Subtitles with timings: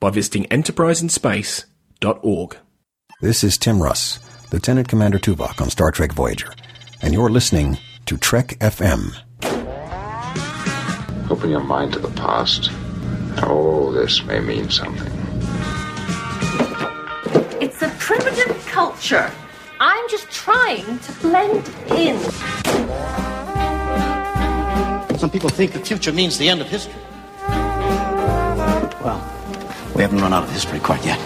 [0.00, 2.56] by visiting enterpriseinspace.org.
[3.20, 4.20] This is Tim Russ,
[4.52, 6.52] Lieutenant Commander Tuvok on Star Trek Voyager,
[7.02, 9.12] and you're listening to Trek FM.
[11.30, 12.70] Open your mind to the past.
[13.42, 15.12] All this may mean something.
[17.60, 19.30] It's a primitive culture.
[19.80, 22.18] I'm just trying to blend in.
[25.18, 26.94] Some people think the future means the end of history.
[29.02, 29.20] Well,
[29.96, 31.18] we haven't run out of history quite yet.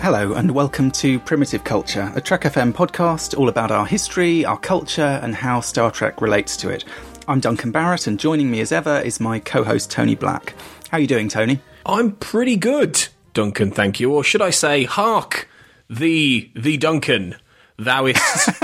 [0.00, 4.56] Hello, and welcome to Primitive Culture, a Trek FM podcast all about our history, our
[4.56, 6.84] culture, and how Star Trek relates to it.
[7.28, 10.54] I'm Duncan Barrett, and joining me as ever is my co host Tony Black.
[10.88, 11.60] How are you doing, Tony?
[11.84, 14.14] I'm pretty good, Duncan, thank you.
[14.14, 15.48] Or should I say, hark,
[15.90, 17.34] the, the Duncan,
[17.76, 18.16] thou is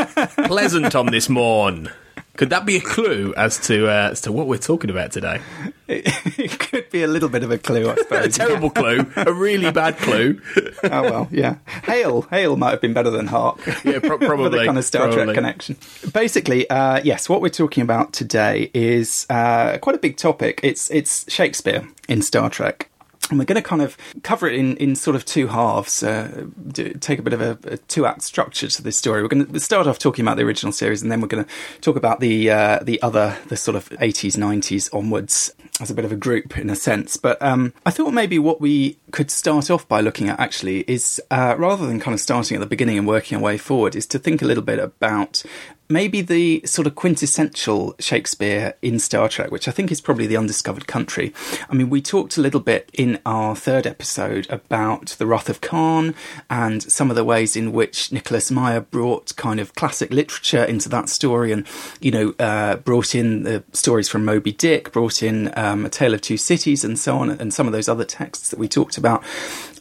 [0.46, 1.90] pleasant on this morn.
[2.36, 5.40] Could that be a clue as to uh, as to what we're talking about today?
[5.86, 6.06] It,
[6.38, 8.24] it could be a little bit of a clue, I suppose.
[8.36, 10.40] A terrible clue, a really bad clue.
[10.84, 11.56] oh well, yeah.
[11.84, 13.60] Hail, hail might have been better than hark.
[13.84, 14.60] Yeah, pro- probably.
[14.60, 15.24] the kind of Star probably.
[15.24, 15.76] Trek connection.
[16.12, 20.60] Basically, uh, yes, what we're talking about today is uh, quite a big topic.
[20.62, 22.88] It's it's Shakespeare in Star Trek.
[23.32, 26.44] And we're going to kind of cover it in, in sort of two halves, uh,
[26.68, 29.22] do, take a bit of a, a two act structure to this story.
[29.22, 31.50] We're going to start off talking about the original series, and then we're going to
[31.80, 36.04] talk about the uh, the other, the sort of 80s, 90s onwards as a bit
[36.04, 37.16] of a group in a sense.
[37.16, 41.18] But um, I thought maybe what we could start off by looking at actually is
[41.30, 44.06] uh, rather than kind of starting at the beginning and working our way forward, is
[44.08, 45.42] to think a little bit about
[45.88, 50.36] maybe the sort of quintessential Shakespeare in Star Trek, which I think is probably the
[50.36, 51.32] undiscovered country.
[51.68, 55.60] I mean, we talked a little bit in our third episode about the Wrath of
[55.60, 56.14] Khan
[56.48, 60.88] and some of the ways in which Nicholas Meyer brought kind of classic literature into
[60.88, 61.66] that story and,
[62.00, 66.14] you know, uh, brought in the stories from Moby Dick, brought in um, A Tale
[66.14, 68.96] of Two Cities and so on, and some of those other texts that we talked
[68.96, 69.22] about.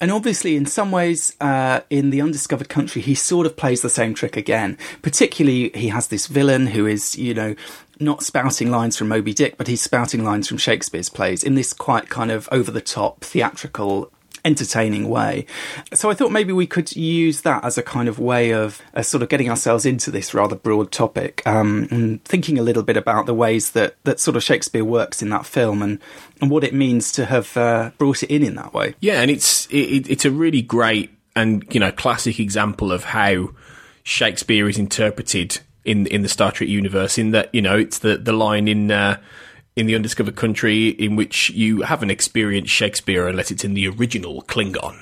[0.01, 3.89] And obviously, in some ways, uh, in the undiscovered country, he sort of plays the
[3.89, 4.79] same trick again.
[5.03, 7.56] Particularly, he has this villain who is, you know,
[8.00, 11.72] not spouting lines from Moby Dick, but he's spouting lines from Shakespeare's plays in this
[11.72, 14.12] quite kind of over the top theatrical.
[14.44, 15.46] Entertaining way.
[15.94, 19.03] So I thought maybe we could use that as a kind of way of uh,
[19.03, 22.97] sort of getting ourselves into this rather broad topic um, and thinking a little bit
[22.97, 26.00] about the ways that, that sort of Shakespeare works in that film and,
[26.41, 28.96] and what it means to have uh, brought it in in that way.
[29.00, 33.50] Yeah, and it's it, it's a really great and you know classic example of how
[34.03, 37.18] Shakespeare is interpreted in in the Star Trek universe.
[37.18, 38.91] In that you know it's the the line in.
[38.91, 39.18] Uh,
[39.76, 44.42] in the undiscovered country, in which you haven't experienced Shakespeare unless it's in the original
[44.44, 44.98] Klingon,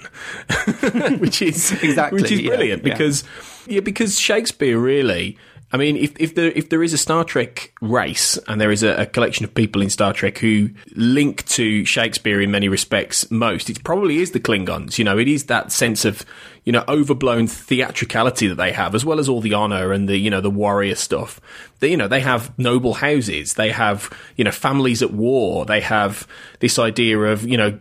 [1.19, 2.93] which is Exactly, which is brilliant yeah.
[2.93, 3.23] because
[3.67, 5.37] yeah, because Shakespeare really.
[5.71, 8.81] I mean, if if there if there is a Star Trek race and there is
[8.81, 13.29] a, a collection of people in Star Trek who link to Shakespeare in many respects
[13.29, 14.97] most, it probably is the Klingons.
[14.97, 16.25] You know, it is that sense of
[16.63, 20.17] you know overblown theatricality that they have, as well as all the honor and the
[20.17, 21.39] you know the warrior stuff.
[21.81, 25.81] They, you know, they have noble houses, they have you know families at war, they
[25.81, 26.27] have
[26.61, 27.77] this idea of you know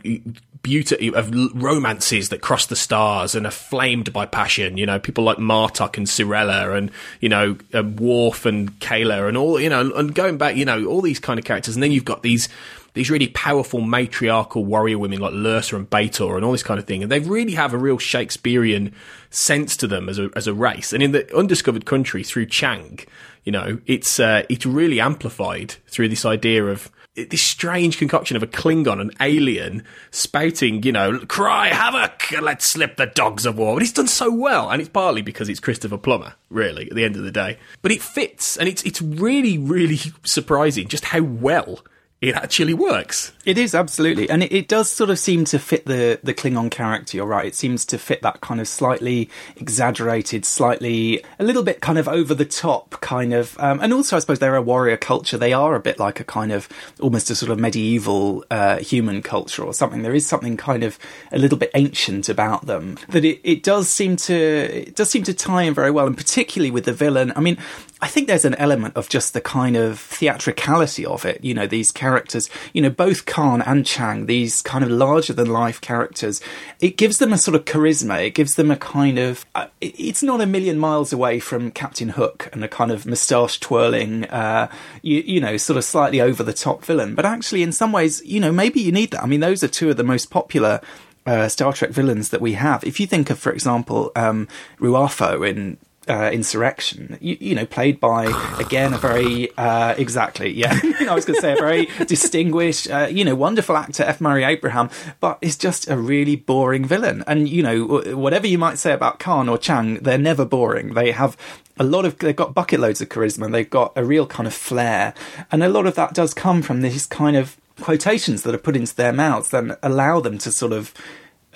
[0.68, 4.76] beauty of romances that cross the stars and are flamed by passion.
[4.76, 6.90] You know, people like Martok and Sirella and,
[7.20, 10.84] you know, um, Worf and Kayla and all, you know, and going back, you know,
[10.84, 11.74] all these kind of characters.
[11.74, 12.50] And then you've got these,
[12.92, 16.86] these really powerful matriarchal warrior women like Lursa and B'Etor and all this kind of
[16.86, 17.02] thing.
[17.02, 18.92] And they really have a real Shakespearean
[19.30, 20.92] sense to them as a, as a race.
[20.92, 23.00] And in the undiscovered country through Chang,
[23.44, 26.91] you know, it's, uh, it's really amplified through this idea of,
[27.24, 32.68] this strange concoction of a Klingon, an alien, spouting, you know, cry havoc, and let's
[32.68, 33.74] slip the dogs of war.
[33.74, 37.04] But it's done so well, and it's partly because it's Christopher Plummer, really, at the
[37.04, 37.59] end of the day.
[37.82, 41.80] But it fits, and it's it's really, really surprising just how well
[42.20, 43.32] it actually works.
[43.44, 46.68] It is absolutely, and it, it does sort of seem to fit the the Klingon
[46.68, 47.16] character.
[47.16, 51.80] You're right; it seems to fit that kind of slightly exaggerated, slightly a little bit
[51.80, 53.56] kind of over the top kind of.
[53.60, 55.38] Um, and also, I suppose they're a warrior culture.
[55.38, 56.68] They are a bit like a kind of
[56.98, 60.03] almost a sort of medieval uh, human culture or something.
[60.03, 60.98] There is something kind of
[61.30, 65.22] a little bit ancient about them that it, it does seem to it does seem
[65.22, 67.32] to tie in very well, and particularly with the villain.
[67.36, 67.59] I mean,
[68.00, 71.42] I think there's an element of just the kind of theatricality of it.
[71.42, 75.48] You know, these characters, you know, both Khan and Chang, these kind of larger than
[75.48, 76.41] life characters,
[76.80, 78.24] it gives them a sort of charisma.
[78.24, 82.10] It gives them a kind of, uh, it's not a million miles away from Captain
[82.10, 84.71] Hook and a kind of moustache twirling, uh,
[85.03, 87.16] you, you know, sort of slightly over the top villain.
[87.16, 89.24] But actually, in some ways, you know, maybe you need that.
[89.24, 90.80] I mean, those are two of the most popular
[91.27, 92.84] uh, Star Trek villains that we have.
[92.84, 94.48] If you think of, for example, um,
[94.78, 95.78] Ru'afo in
[96.09, 98.27] uh, Insurrection, you, you, know, played by
[98.59, 103.09] again a very uh, exactly, yeah, I was going to say a very distinguished, uh,
[103.10, 104.21] you know, wonderful actor F.
[104.21, 104.91] Murray Abraham,
[105.21, 107.25] but is just a really boring villain.
[107.27, 110.95] And you know, whatever you might say about Khan or Chang, they're never boring.
[110.95, 111.37] They have
[111.78, 113.51] a lot of they've got bucket loads of charisma.
[113.51, 115.15] They've got a real kind of flair,
[115.51, 118.77] and a lot of that does come from these kind of quotations that are put
[118.77, 120.93] into their mouths that allow them to sort of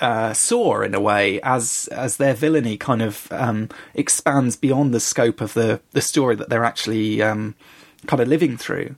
[0.02, 5.00] uh, soar in a way as as their villainy kind of um, expands beyond the
[5.00, 7.54] scope of the the story that they're actually um,
[8.06, 8.96] kind of living through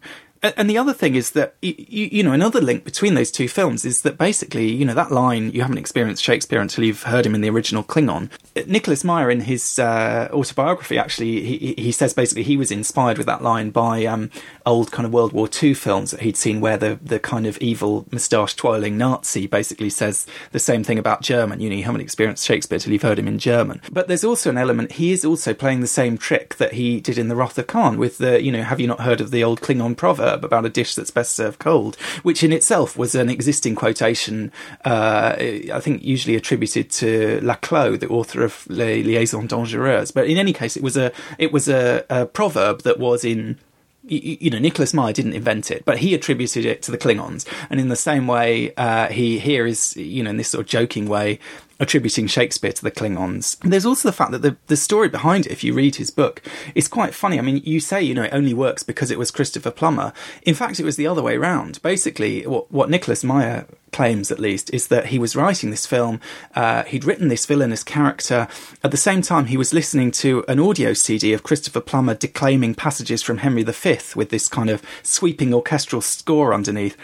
[0.56, 4.02] and the other thing is that you, know another link between those two films is
[4.02, 7.41] that basically you know that line you haven't experienced Shakespeare until you've heard him in
[7.41, 8.31] the original Klingon.
[8.67, 13.26] Nicholas Meyer in his uh, autobiography actually he, he says basically he was inspired with
[13.26, 14.31] that line by um,
[14.67, 17.56] old kind of World War II films that he'd seen where the the kind of
[17.58, 21.61] evil moustache twirling Nazi basically says the same thing about German.
[21.61, 23.81] You know you haven't experienced Shakespeare till you've heard him in German.
[23.91, 27.19] But there's also an element he is also playing the same trick that he did
[27.19, 29.43] in the Wrath of Khan with the you know have you not heard of the
[29.43, 33.28] old Klingon proverb about a dish that's best served cold, which in itself was an
[33.28, 34.50] existing quotation,
[34.84, 40.12] uh, I think usually attributed to Laclos, the author of Les Liaisons Dangereuses.
[40.12, 43.58] But in any case, it was a it was a, a proverb that was in
[44.06, 47.46] you, know, Nicholas Meyer didn't invent it, but he attributed it to the Klingons.
[47.70, 50.69] And in the same way, uh, he here is, you know, in this sort of
[50.69, 51.38] joking way,
[51.84, 53.58] attributing Shakespeare to the Klingons.
[53.60, 56.42] There's also the fact that the, the story behind it, if you read his book,
[56.75, 57.38] is quite funny.
[57.38, 60.12] I mean, you say, you know, it only works because it was Christopher Plummer.
[60.42, 61.81] In fact, it was the other way around.
[61.82, 66.20] Basically, what, what Nicholas Meyer claims, at least, is that he was writing this film,
[66.56, 68.48] uh, he'd written this villainous character.
[68.82, 72.75] At the same time, he was listening to an audio CD of Christopher Plummer declaiming
[72.75, 76.96] passages from Henry V with this kind of sweeping orchestral score underneath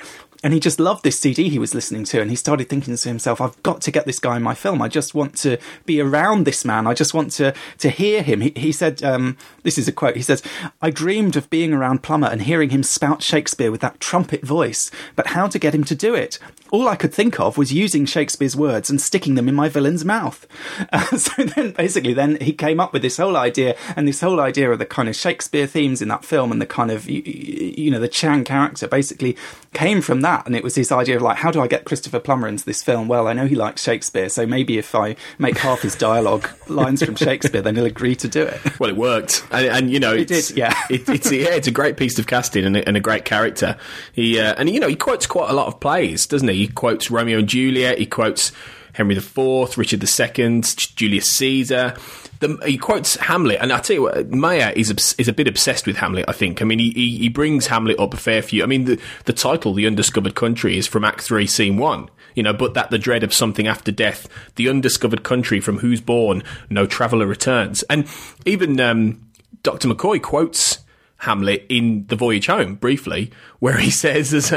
[0.43, 3.09] and he just loved this CD he was listening to, and he started thinking to
[3.09, 4.81] himself, "I've got to get this guy in my film.
[4.81, 6.87] I just want to be around this man.
[6.87, 10.17] I just want to to hear him." He, he said, um, "This is a quote."
[10.17, 10.43] He says,
[10.81, 14.91] "I dreamed of being around Plummer and hearing him spout Shakespeare with that trumpet voice,
[15.15, 16.39] but how to get him to do it?
[16.71, 20.05] All I could think of was using Shakespeare's words and sticking them in my villain's
[20.05, 20.47] mouth."
[20.91, 24.41] Uh, so then, basically, then he came up with this whole idea, and this whole
[24.41, 27.23] idea of the kind of Shakespeare themes in that film, and the kind of you,
[27.23, 29.37] you know the Chang character, basically
[29.75, 31.85] came from that that, and it was this idea of like, how do I get
[31.85, 33.09] Christopher Plummer into this film?
[33.09, 37.03] Well, I know he likes Shakespeare, so maybe if I make half his dialogue lines
[37.03, 38.61] from Shakespeare, then he'll agree to do it.
[38.79, 40.75] Well, it worked, and, and you know, it did, yeah.
[40.89, 43.77] it, it's yeah, it's a great piece of casting and a, and a great character.
[44.13, 46.55] He uh, and you know, he quotes quite a lot of plays, doesn't he?
[46.55, 47.99] He quotes Romeo and Juliet.
[47.99, 48.53] He quotes
[48.93, 51.95] Henry IV, Richard II, Julius Caesar.
[52.41, 55.87] The, he quotes Hamlet, and I tell you what, Meyer is is a bit obsessed
[55.87, 56.25] with Hamlet.
[56.27, 56.63] I think.
[56.63, 58.63] I mean, he, he, he brings Hamlet up a fair few.
[58.63, 62.09] I mean, the the title, "The Undiscovered Country," is from Act Three, Scene One.
[62.35, 66.01] You know, but that the dread of something after death, the undiscovered country from whose
[66.01, 68.09] bourne no traveller returns, and
[68.47, 69.31] even um,
[69.63, 70.79] Doctor McCoy quotes.
[71.25, 74.49] Hamlet in The Voyage Home briefly, where he says, "As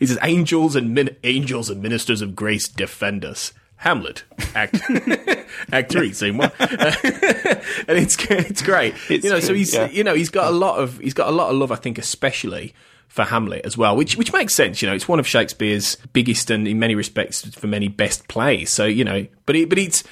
[0.00, 4.80] "He says angels and min- angels and ministers of grace defend us." Hamlet, Act
[5.72, 6.70] Act Three, scene one, and
[7.88, 8.94] it's it's great.
[9.08, 9.88] It's you know, so he's yeah.
[9.88, 11.70] you know he's got a lot of he's got a lot of love.
[11.70, 12.74] I think, especially
[13.06, 14.82] for Hamlet as well, which which makes sense.
[14.82, 18.70] You know, it's one of Shakespeare's biggest and in many respects for many best plays.
[18.70, 20.02] So you know, but it, but it's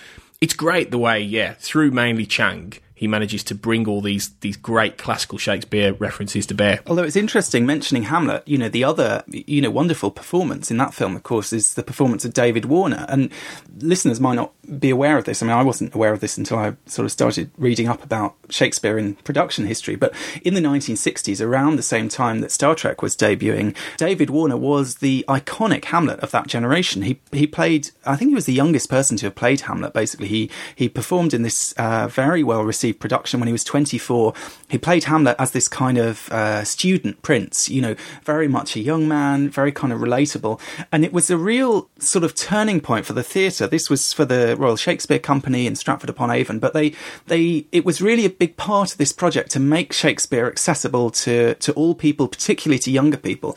[0.40, 4.56] it's great the way yeah through mainly Chang he manages to bring all these these
[4.56, 6.80] great classical Shakespeare references to bear.
[6.86, 10.94] Although it's interesting mentioning Hamlet, you know, the other you know wonderful performance in that
[10.94, 13.04] film, of course, is the performance of David Warner.
[13.08, 13.30] And
[13.78, 15.42] listeners might not be aware of this.
[15.42, 18.34] I mean, I wasn't aware of this until I sort of started reading up about
[18.48, 19.94] Shakespeare in production history.
[19.94, 24.56] But in the 1960s, around the same time that Star Trek was debuting, David Warner
[24.56, 27.02] was the iconic Hamlet of that generation.
[27.02, 29.92] He he played, I think he was the youngest person to have played Hamlet.
[29.92, 34.34] Basically, he he performed in this uh, very well received production when he was 24.
[34.68, 38.80] He played Hamlet as this kind of uh, student prince, you know, very much a
[38.80, 40.60] young man, very kind of relatable.
[40.92, 43.66] And it was a real sort of turning point for the theatre.
[43.66, 46.94] This was for the Royal Shakespeare Company in Stratford upon Avon, but they,
[47.26, 51.54] they, it was really a big part of this project to make Shakespeare accessible to,
[51.54, 53.56] to all people, particularly to younger people.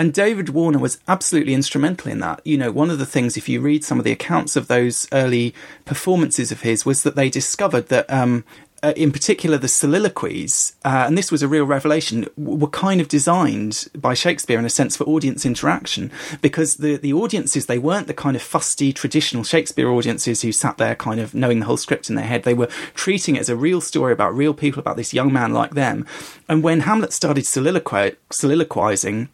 [0.00, 2.40] And David Warner was absolutely instrumental in that.
[2.42, 5.06] You know, one of the things, if you read some of the accounts of those
[5.12, 8.42] early performances of his, was that they discovered that um,
[8.82, 13.00] uh, in particular the soliloquies, uh, and this was a real revelation, w- were kind
[13.00, 16.10] of designed by Shakespeare in a sense for audience interaction
[16.40, 20.78] because the, the audiences, they weren't the kind of fusty traditional Shakespeare audiences who sat
[20.78, 22.44] there kind of knowing the whole script in their head.
[22.44, 25.52] They were treating it as a real story about real people, about this young man
[25.52, 26.06] like them.
[26.48, 29.28] And when Hamlet started soliloqui- soliloquizing,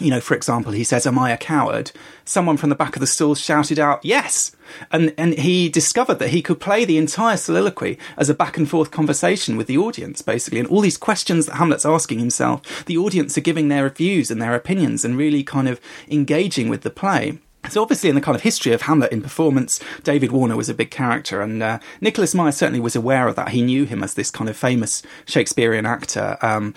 [0.00, 1.92] you know, for example, he says, Am I a coward?
[2.24, 4.56] Someone from the back of the stall shouted out, Yes!
[4.90, 8.68] And, and he discovered that he could play the entire soliloquy as a back and
[8.68, 10.60] forth conversation with the audience, basically.
[10.60, 14.40] And all these questions that Hamlet's asking himself, the audience are giving their views and
[14.40, 17.38] their opinions and really kind of engaging with the play.
[17.68, 20.74] So obviously, in the kind of history of Hamlet in performance, David Warner was a
[20.74, 23.50] big character, and uh, Nicholas Meyer certainly was aware of that.
[23.50, 26.38] He knew him as this kind of famous Shakespearean actor.
[26.42, 26.74] Um,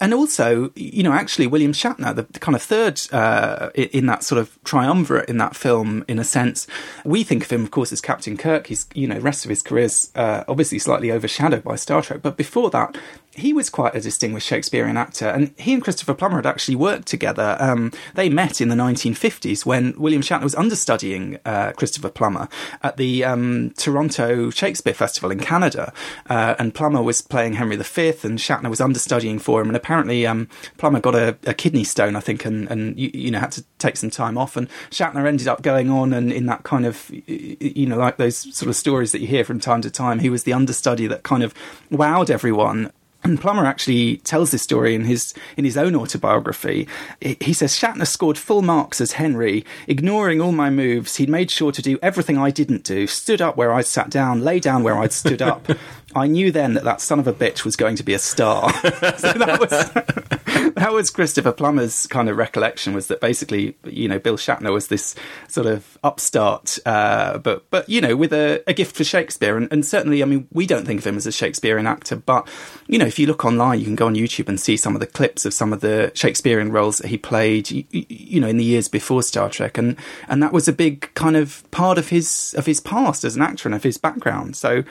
[0.00, 4.22] and also, you know, actually, William Shatner, the, the kind of third uh, in that
[4.22, 6.66] sort of triumvirate in that film, in a sense,
[7.04, 8.68] we think of him, of course, as Captain Kirk.
[8.68, 12.02] He's, you know, the rest of his career is uh, obviously slightly overshadowed by Star
[12.02, 12.96] Trek, but before that,
[13.36, 17.06] he was quite a distinguished Shakespearean actor, and he and Christopher Plummer had actually worked
[17.06, 17.56] together.
[17.60, 22.48] Um, they met in the 1950s when William Shatner was understudying uh, Christopher Plummer
[22.82, 25.92] at the um, Toronto Shakespeare Festival in Canada,
[26.30, 29.68] uh, and Plummer was playing Henry V, and Shatner was understudying for him.
[29.68, 33.30] And apparently, um, Plummer got a, a, kidney stone, I think, and, and you, you,
[33.30, 34.56] know had to take some time off.
[34.56, 38.36] And Shatner ended up going on, and in that kind of you know like those
[38.56, 41.22] sort of stories that you hear from time to time, he was the understudy that
[41.22, 41.54] kind of
[41.90, 42.90] wowed everyone
[43.26, 46.88] and Plummer actually tells this story in his in his own autobiography.
[47.20, 51.16] He says Shatner scored full marks as Henry, ignoring all my moves.
[51.16, 53.06] He'd made sure to do everything I didn't do.
[53.06, 55.66] Stood up where I'd sat down, lay down where I'd stood up.
[56.16, 58.72] I knew then that that son of a bitch was going to be a star.
[58.82, 64.18] so that was that was Christopher Plummer's kind of recollection was that basically, you know,
[64.18, 65.14] Bill Shatner was this
[65.48, 69.70] sort of upstart, uh, but but you know, with a, a gift for Shakespeare, and,
[69.70, 72.48] and, certainly, I mean, we don't think of him as a Shakespearean actor, but
[72.86, 75.00] you know, if you look online, you can go on YouTube and see some of
[75.00, 78.58] the clips of some of the Shakespearean roles that he played, you, you know, in
[78.58, 79.96] the years before Star Trek, and
[80.28, 83.40] and that was a big kind of part of his of his past as an
[83.40, 84.54] actor and of his background.
[84.54, 84.84] So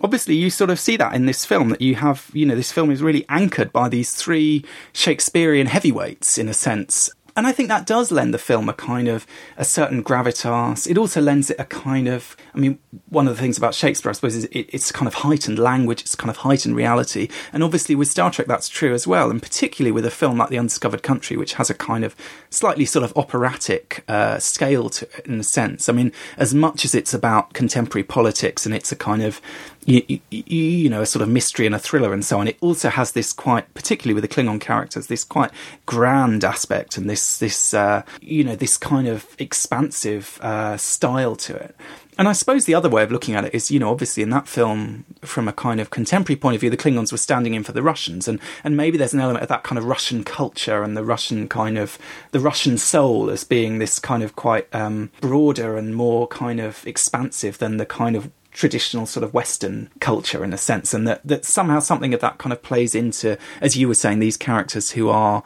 [0.00, 2.70] obviously you sort of see that in this film that you have, you know, this
[2.70, 7.10] film is really anchored by these three Shakespearean heavyweights in a sense.
[7.34, 10.88] And I think that does lend the film a kind of a certain gravitas.
[10.90, 14.10] It also lends it a kind of, I mean, one of the things about Shakespeare,
[14.10, 17.28] I suppose, is it, it's kind of heightened language, it's kind of heightened reality.
[17.52, 19.30] And obviously with Star Trek, that's true as well.
[19.30, 22.14] And particularly with a film like The Undiscovered Country, which has a kind of
[22.50, 25.88] slightly sort of operatic uh, scale to it in a sense.
[25.88, 29.40] I mean, as much as it's about contemporary politics and it's a kind of
[29.84, 32.48] you, you, you, know, a sort of mystery and a thriller and so on.
[32.48, 35.50] It also has this quite, particularly with the Klingon characters, this quite
[35.86, 41.56] grand aspect and this, this, uh, you know, this kind of expansive uh, style to
[41.56, 41.74] it.
[42.18, 44.30] And I suppose the other way of looking at it is, you know, obviously in
[44.30, 47.64] that film, from a kind of contemporary point of view, the Klingons were standing in
[47.64, 50.82] for the Russians, and and maybe there's an element of that kind of Russian culture
[50.82, 51.98] and the Russian kind of
[52.32, 56.86] the Russian soul as being this kind of quite um, broader and more kind of
[56.86, 61.20] expansive than the kind of traditional sort of Western culture in a sense, and that,
[61.24, 64.92] that somehow something of that kind of plays into, as you were saying, these characters
[64.92, 65.42] who are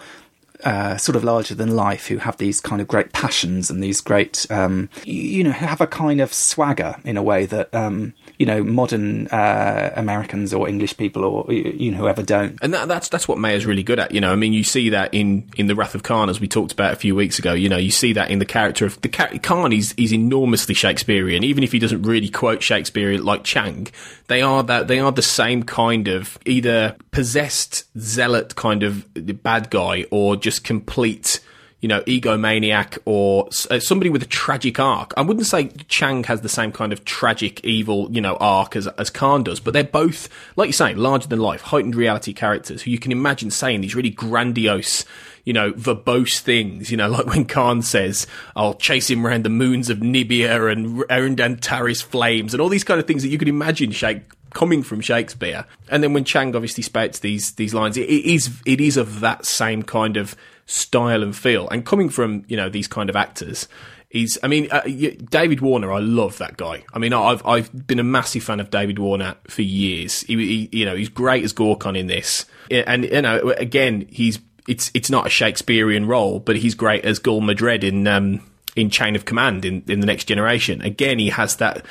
[0.64, 4.00] uh, sort of larger than life, who have these kind of great passions and these
[4.00, 8.46] great, um, you know, have a kind of swagger in a way that um, you
[8.46, 12.58] know modern uh, Americans or English people or you know whoever don't.
[12.62, 14.12] And that, that's that's what Meyer's really good at.
[14.12, 16.48] You know, I mean, you see that in in the Wrath of Khan as we
[16.48, 17.52] talked about a few weeks ago.
[17.52, 19.72] You know, you see that in the character of the Khan.
[19.72, 23.88] He's he's enormously Shakespearean, even if he doesn't really quote Shakespeare like Chang.
[24.28, 29.06] They are that they are the same kind of either possessed zealot kind of
[29.42, 31.40] bad guy or just complete
[31.80, 35.12] you know, egomaniac or uh, somebody with a tragic arc.
[35.16, 38.86] I wouldn't say Chang has the same kind of tragic, evil, you know, arc as,
[38.86, 42.82] as Khan does, but they're both, like you're saying, larger than life, heightened reality characters
[42.82, 45.04] who you can imagine saying these really grandiose,
[45.44, 49.50] you know, verbose things, you know, like when Khan says, I'll chase him around the
[49.50, 53.38] moons of Nibia and around Antares flames and all these kind of things that you
[53.38, 54.22] can imagine Shake
[54.54, 55.66] coming from Shakespeare.
[55.90, 59.20] And then when Chang obviously spouts these these lines, it, it is it is of
[59.20, 60.34] that same kind of
[60.66, 61.68] style and feel.
[61.68, 63.68] And coming from you know these kind of actors,
[64.08, 65.92] he's I mean uh, David Warner.
[65.92, 66.84] I love that guy.
[66.92, 70.22] I mean I've I've been a massive fan of David Warner for years.
[70.22, 74.38] He, he you know he's great as Gorkon in this, and you know again he's
[74.68, 78.42] it's it's not a Shakespearean role, but he's great as Gul Madred in um,
[78.74, 80.82] in Chain of Command in in the Next Generation.
[80.82, 81.84] Again, he has that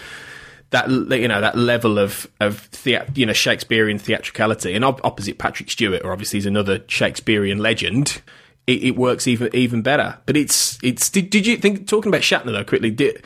[0.72, 5.72] that you know that level of of thea- you know Shakespearean theatricality, and opposite Patrick
[5.72, 8.22] Stewart, or obviously he's another Shakespearean legend
[8.68, 10.18] it, it, works even even better.
[10.26, 13.24] But it's it's did, did you think talking about Shatner though quickly did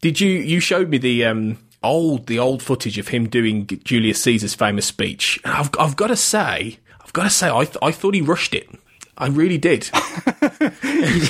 [0.00, 4.22] did you you showed me the um old the old footage of him doing Julius
[4.22, 5.40] Caesar's famous speech.
[5.44, 8.20] And I've I've got to say, I've got to say, I th- I thought he
[8.20, 8.68] rushed it.
[9.16, 9.90] I really did.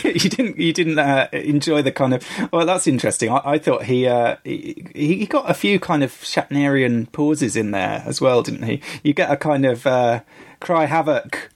[0.05, 3.85] you didn't you didn't uh, enjoy the kind of well that's interesting i, I thought
[3.85, 8.43] he, uh, he he got a few kind of shatnerian pauses in there as well
[8.43, 10.21] didn't he you get a kind of uh,
[10.61, 11.50] cry havoc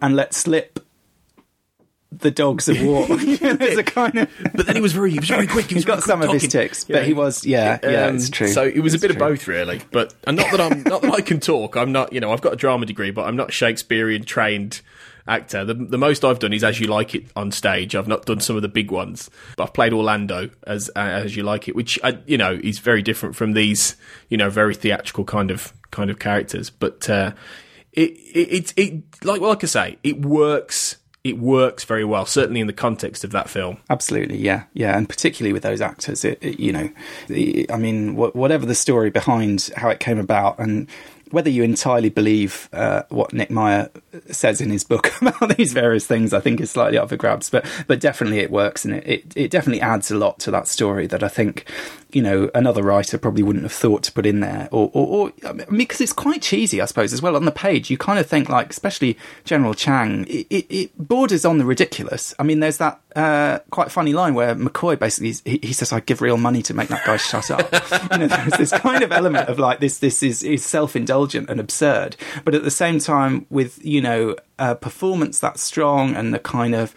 [0.00, 0.80] and let slip
[2.12, 5.28] the dogs of war there's a kind of but then he was very he was
[5.28, 5.66] very quick.
[5.66, 8.28] He was he's got some of his tics but he was yeah yeah Um, it's
[8.30, 9.80] true So it was a bit of both, really.
[9.92, 11.76] But and not that I'm not that I can talk.
[11.76, 12.12] I'm not.
[12.12, 14.80] You know, I've got a drama degree, but I'm not Shakespearean trained
[15.28, 15.64] actor.
[15.64, 17.94] The, the most I've done is As You Like It on stage.
[17.94, 21.44] I've not done some of the big ones, but I've played Orlando as As You
[21.44, 23.96] Like It, which I, you know is very different from these.
[24.28, 26.70] You know, very theatrical kind of kind of characters.
[26.70, 27.32] But uh,
[27.92, 30.96] it, it it it like like I say, it works.
[31.22, 33.76] It works very well, certainly in the context of that film.
[33.90, 36.88] Absolutely, yeah, yeah, and particularly with those actors, it, it, you know,
[37.28, 40.88] I mean, wh- whatever the story behind how it came about, and
[41.30, 43.90] whether you entirely believe uh, what Nick Meyer
[44.30, 47.50] says in his book about these various things, I think is slightly up for grabs.
[47.50, 50.68] But but definitely it works, and it, it, it definitely adds a lot to that
[50.68, 51.64] story that I think
[52.12, 55.32] you know another writer probably wouldn't have thought to put in there, or or, or
[55.48, 57.36] I mean, because it's quite cheesy, I suppose, as well.
[57.36, 61.44] On the page, you kind of think like, especially General Chang, it, it, it borders
[61.44, 62.34] on the ridiculous.
[62.38, 66.00] I mean, there's that uh, quite funny line where McCoy basically he, he says, "I
[66.00, 67.72] give real money to make that guy shut up."
[68.12, 69.98] you know, there's this kind of element of like this.
[69.98, 74.36] This is, is self indulgent and absurd, but at the same time, with you know
[74.58, 76.94] a performance that's strong and the kind of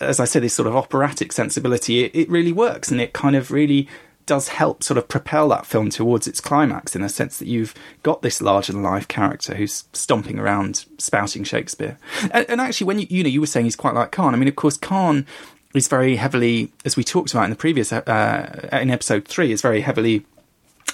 [0.00, 3.34] as I said, this sort of operatic sensibility, it, it really works, and it kind
[3.34, 3.88] of really
[4.30, 7.74] does help sort of propel that film towards its climax in a sense that you've
[8.04, 11.98] got this larger than life character who's stomping around spouting Shakespeare.
[12.30, 14.32] And, and actually, when you you know you were saying he's quite like Khan.
[14.32, 15.26] I mean, of course, Khan
[15.74, 19.62] is very heavily, as we talked about in the previous uh, in episode three, is
[19.62, 20.24] very heavily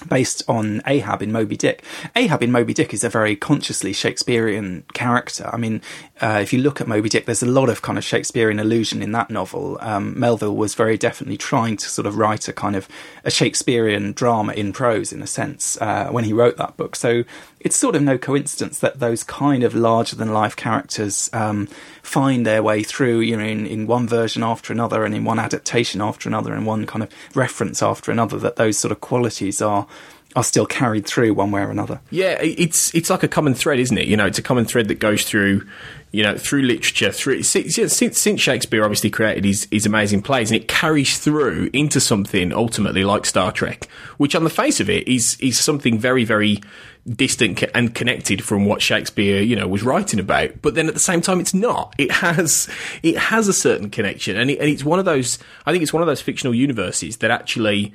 [0.07, 1.83] based on Ahab in Moby Dick.
[2.15, 5.49] Ahab in Moby Dick is a very consciously Shakespearean character.
[5.51, 5.81] I mean,
[6.21, 9.01] uh, if you look at Moby Dick, there's a lot of kind of Shakespearean allusion
[9.01, 9.77] in that novel.
[9.81, 12.87] Um, Melville was very definitely trying to sort of write a kind of
[13.23, 16.95] a Shakespearean drama in prose, in a sense, uh, when he wrote that book.
[16.95, 17.23] So
[17.67, 21.67] it's sort of no coincidence that those kind of larger than life characters um,
[22.01, 25.37] find their way through, you know, in, in one version after another, and in one
[25.37, 28.37] adaptation after another, and one kind of reference after another.
[28.37, 29.85] That those sort of qualities are
[30.33, 31.99] are still carried through one way or another.
[32.09, 34.07] Yeah, it's it's like a common thread, isn't it?
[34.07, 35.67] You know, it's a common thread that goes through,
[36.11, 40.51] you know, through literature, through since, since, since Shakespeare obviously created his, his amazing plays,
[40.51, 44.89] and it carries through into something ultimately like Star Trek, which on the face of
[44.89, 46.61] it is is something very very
[47.07, 50.61] distant and connected from what Shakespeare, you know, was writing about.
[50.61, 51.93] But then at the same time, it's not.
[51.97, 52.69] It has
[53.03, 55.39] it has a certain connection, and, it, and it's one of those.
[55.65, 57.93] I think it's one of those fictional universes that actually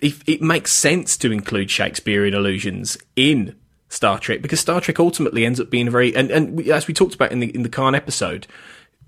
[0.00, 3.56] if it makes sense to include Shakespearean allusions in
[3.88, 7.14] Star Trek because Star Trek ultimately ends up being very and, and as we talked
[7.14, 8.46] about in the in the Khan episode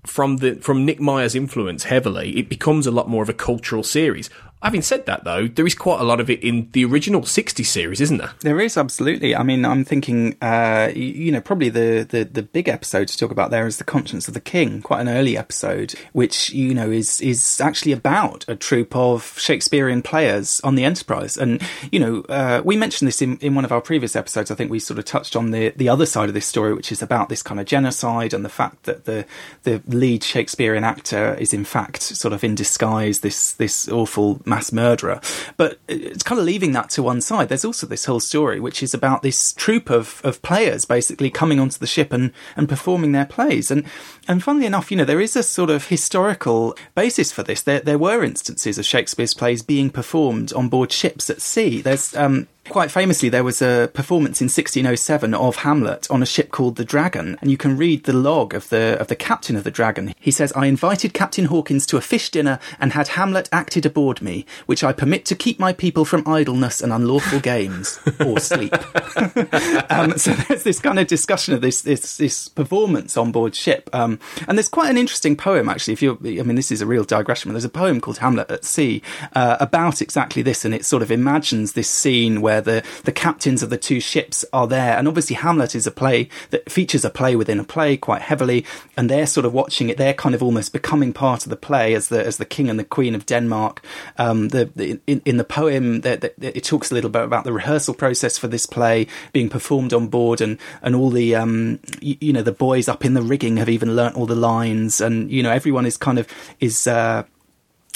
[0.05, 3.83] from the from Nick Meyer's influence heavily it becomes a lot more of a cultural
[3.83, 4.29] series
[4.61, 7.63] Having said that, though, there is quite a lot of it in the original 60
[7.63, 8.31] series, isn't there?
[8.41, 9.33] There is absolutely.
[9.33, 13.31] I mean, I'm thinking, uh, you, know, probably the, the, the big episode to talk
[13.31, 16.91] about there is the Conscience of the King, quite an early episode, which you know
[16.91, 21.37] is is actually about a troupe of Shakespearean players on the Enterprise.
[21.37, 24.51] And you know, uh, we mentioned this in, in one of our previous episodes.
[24.51, 26.91] I think we sort of touched on the the other side of this story, which
[26.91, 29.25] is about this kind of genocide and the fact that the
[29.63, 34.71] the lead Shakespearean actor is in fact sort of in disguise this this awful mass
[34.71, 35.21] murderer.
[35.55, 37.49] But it's kind of leaving that to one side.
[37.49, 41.59] There's also this whole story, which is about this troupe of, of players basically coming
[41.59, 43.71] onto the ship and, and performing their plays.
[43.71, 43.85] And
[44.27, 47.61] and funnily enough, you know, there is a sort of historical basis for this.
[47.61, 51.81] There there were instances of Shakespeare's plays being performed on board ships at sea.
[51.81, 56.51] There's um, Quite famously, there was a performance in 1607 of Hamlet on a ship
[56.51, 59.63] called the Dragon, and you can read the log of the of the captain of
[59.63, 60.13] the Dragon.
[60.19, 64.21] He says, "I invited Captain Hawkins to a fish dinner and had Hamlet acted aboard
[64.21, 68.73] me, which I permit to keep my people from idleness and unlawful games or sleep."
[69.89, 73.89] um, so there's this kind of discussion of this this this performance on board ship,
[73.93, 75.93] um, and there's quite an interesting poem actually.
[75.93, 78.51] If you, I mean, this is a real digression, but there's a poem called Hamlet
[78.51, 79.01] at Sea
[79.33, 83.63] uh, about exactly this, and it sort of imagines this scene where the the captains
[83.63, 87.09] of the two ships are there, and obviously Hamlet is a play that features a
[87.09, 88.65] play within a play quite heavily,
[88.97, 89.97] and they're sort of watching it.
[89.97, 92.79] They're kind of almost becoming part of the play as the as the king and
[92.79, 93.83] the queen of Denmark.
[94.17, 97.93] Um, the, the in, in the poem, it talks a little bit about the rehearsal
[97.93, 102.33] process for this play being performed on board, and and all the um, you, you
[102.33, 105.43] know the boys up in the rigging have even learnt all the lines, and you
[105.43, 106.27] know everyone is kind of
[106.59, 106.87] is.
[106.87, 107.23] Uh,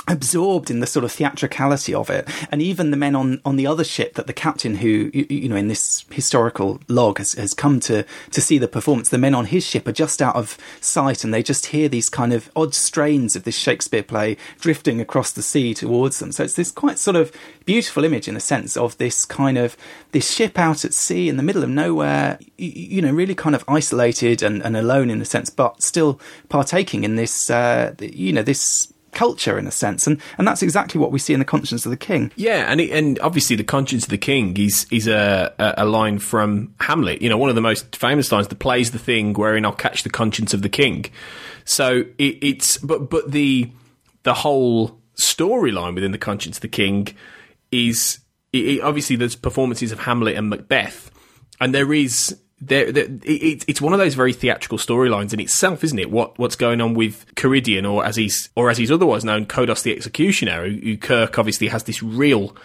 [0.07, 2.27] absorbed in the sort of theatricality of it.
[2.51, 5.49] And even the men on on the other ship that the captain who you, you
[5.49, 9.35] know in this historical log has, has come to to see the performance the men
[9.35, 12.51] on his ship are just out of sight and they just hear these kind of
[12.55, 16.31] odd strains of this Shakespeare play drifting across the sea towards them.
[16.31, 17.31] So it's this quite sort of
[17.65, 19.77] beautiful image in a sense of this kind of
[20.11, 23.55] this ship out at sea in the middle of nowhere you, you know really kind
[23.55, 28.33] of isolated and, and alone in a sense but still partaking in this uh, you
[28.33, 31.45] know this culture in a sense, and and that's exactly what we see in the
[31.45, 32.31] Conscience of the King.
[32.35, 36.19] Yeah, and it, and obviously the Conscience of the King is is a, a line
[36.19, 37.21] from Hamlet.
[37.21, 38.47] You know, one of the most famous lines.
[38.47, 41.05] The play's the thing wherein I'll catch the conscience of the king.
[41.65, 43.71] So it, it's but but the
[44.23, 47.07] the whole storyline within the Conscience of the King
[47.71, 48.19] is
[48.51, 51.11] it, obviously there's performances of Hamlet and Macbeth,
[51.59, 55.83] and there is there, there it, it's one of those very theatrical storylines in itself,
[55.83, 56.11] isn't it?
[56.11, 59.83] What what's going on with Karidian, or as he's or as he's otherwise known, Kodos
[59.83, 62.55] the Executioner, who, who Kirk obviously has this real,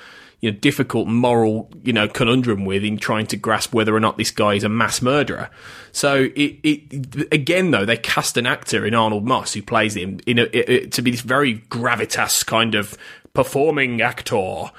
[0.41, 4.19] you know, difficult moral, you know, conundrum with in trying to grasp whether or not
[4.19, 5.51] this guy is a mass murderer.
[5.93, 10.21] So it, it again though they cast an actor in Arnold Moss who plays him
[10.27, 12.97] in a, it, to be this very gravitas kind of
[13.35, 14.71] performing actor,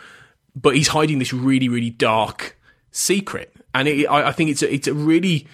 [0.55, 2.57] but he's hiding this really really dark
[2.91, 5.47] secret and it, I, I, think it's a, it's a really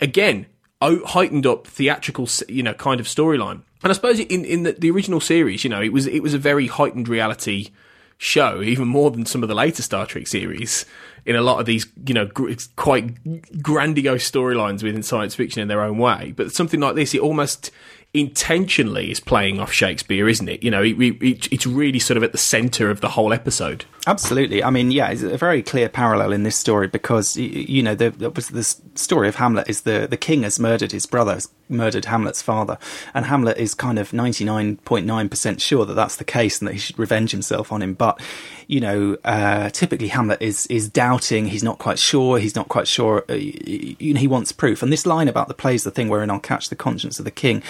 [0.00, 0.46] again
[0.80, 3.62] heightened up theatrical you know kind of storyline.
[3.82, 6.34] And I suppose in in the, the, original series, you know, it was it was
[6.34, 7.70] a very heightened reality
[8.16, 10.86] show, even more than some of the later Star Trek series.
[11.26, 15.68] In a lot of these, you know, gr- quite grandiose storylines within science fiction in
[15.68, 17.70] their own way, but something like this, it almost
[18.12, 20.62] intentionally is playing off Shakespeare, isn't it?
[20.62, 23.86] You know, it, it, it's really sort of at the centre of the whole episode.
[24.06, 24.62] Absolutely.
[24.62, 28.10] I mean, yeah, it's a very clear parallel in this story because you know the
[28.10, 28.62] the
[28.94, 31.38] story of Hamlet is the the king has murdered his brother,
[31.70, 32.76] murdered Hamlet's father,
[33.14, 36.60] and Hamlet is kind of ninety nine point nine percent sure that that's the case
[36.60, 37.94] and that he should revenge himself on him.
[37.94, 38.20] But
[38.66, 41.46] you know, uh, typically Hamlet is is doubting.
[41.46, 42.38] He's not quite sure.
[42.38, 43.24] He's not quite sure.
[43.26, 44.82] Uh, he wants proof.
[44.82, 47.30] And this line about the play's the thing wherein I'll catch the conscience of the
[47.30, 47.62] king,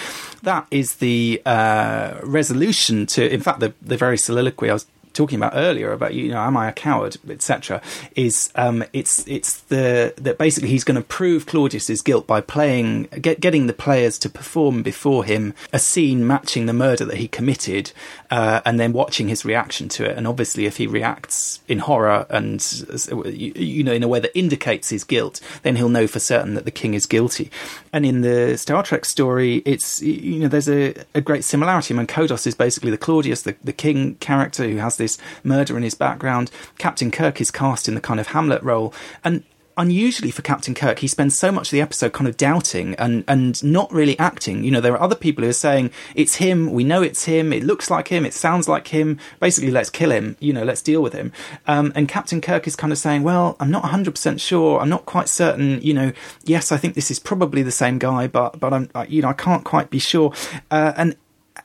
[0.43, 3.25] that is the uh, resolution to.
[3.25, 6.57] In fact, the the very soliloquy I was talking about earlier about you know am
[6.57, 7.81] I a coward etc
[8.15, 13.03] is um, it's it's the that basically he's going to prove Claudius's guilt by playing
[13.21, 17.27] get, getting the players to perform before him a scene matching the murder that he
[17.27, 17.91] committed
[18.29, 20.17] uh, and then watching his reaction to it.
[20.17, 22.63] And obviously if he reacts in horror and
[23.25, 26.65] you, know in a way that indicates his guilt then he'll know for certain that
[26.65, 27.49] the king is guilty.
[27.91, 31.93] And in the Star Trek story it's you know there's a, a great similarity.
[31.93, 35.77] I mean Kodos is basically the Claudius the, the king character who has this murder
[35.77, 36.51] in his background.
[36.77, 39.43] Captain Kirk is cast in the kind of Hamlet role, and
[39.77, 43.23] unusually for Captain Kirk, he spends so much of the episode kind of doubting and,
[43.27, 44.63] and not really acting.
[44.63, 47.51] You know, there are other people who are saying, it's him, we know it's him,
[47.51, 50.81] it looks like him, it sounds like him, basically, let's kill him, you know, let's
[50.81, 51.31] deal with him.
[51.67, 55.05] Um, and Captain Kirk is kind of saying, well, I'm not 100% sure, I'm not
[55.05, 58.73] quite certain, you know, yes, I think this is probably the same guy, but, but
[58.73, 60.33] I'm, you know, I can't quite be sure.
[60.71, 61.15] Uh, and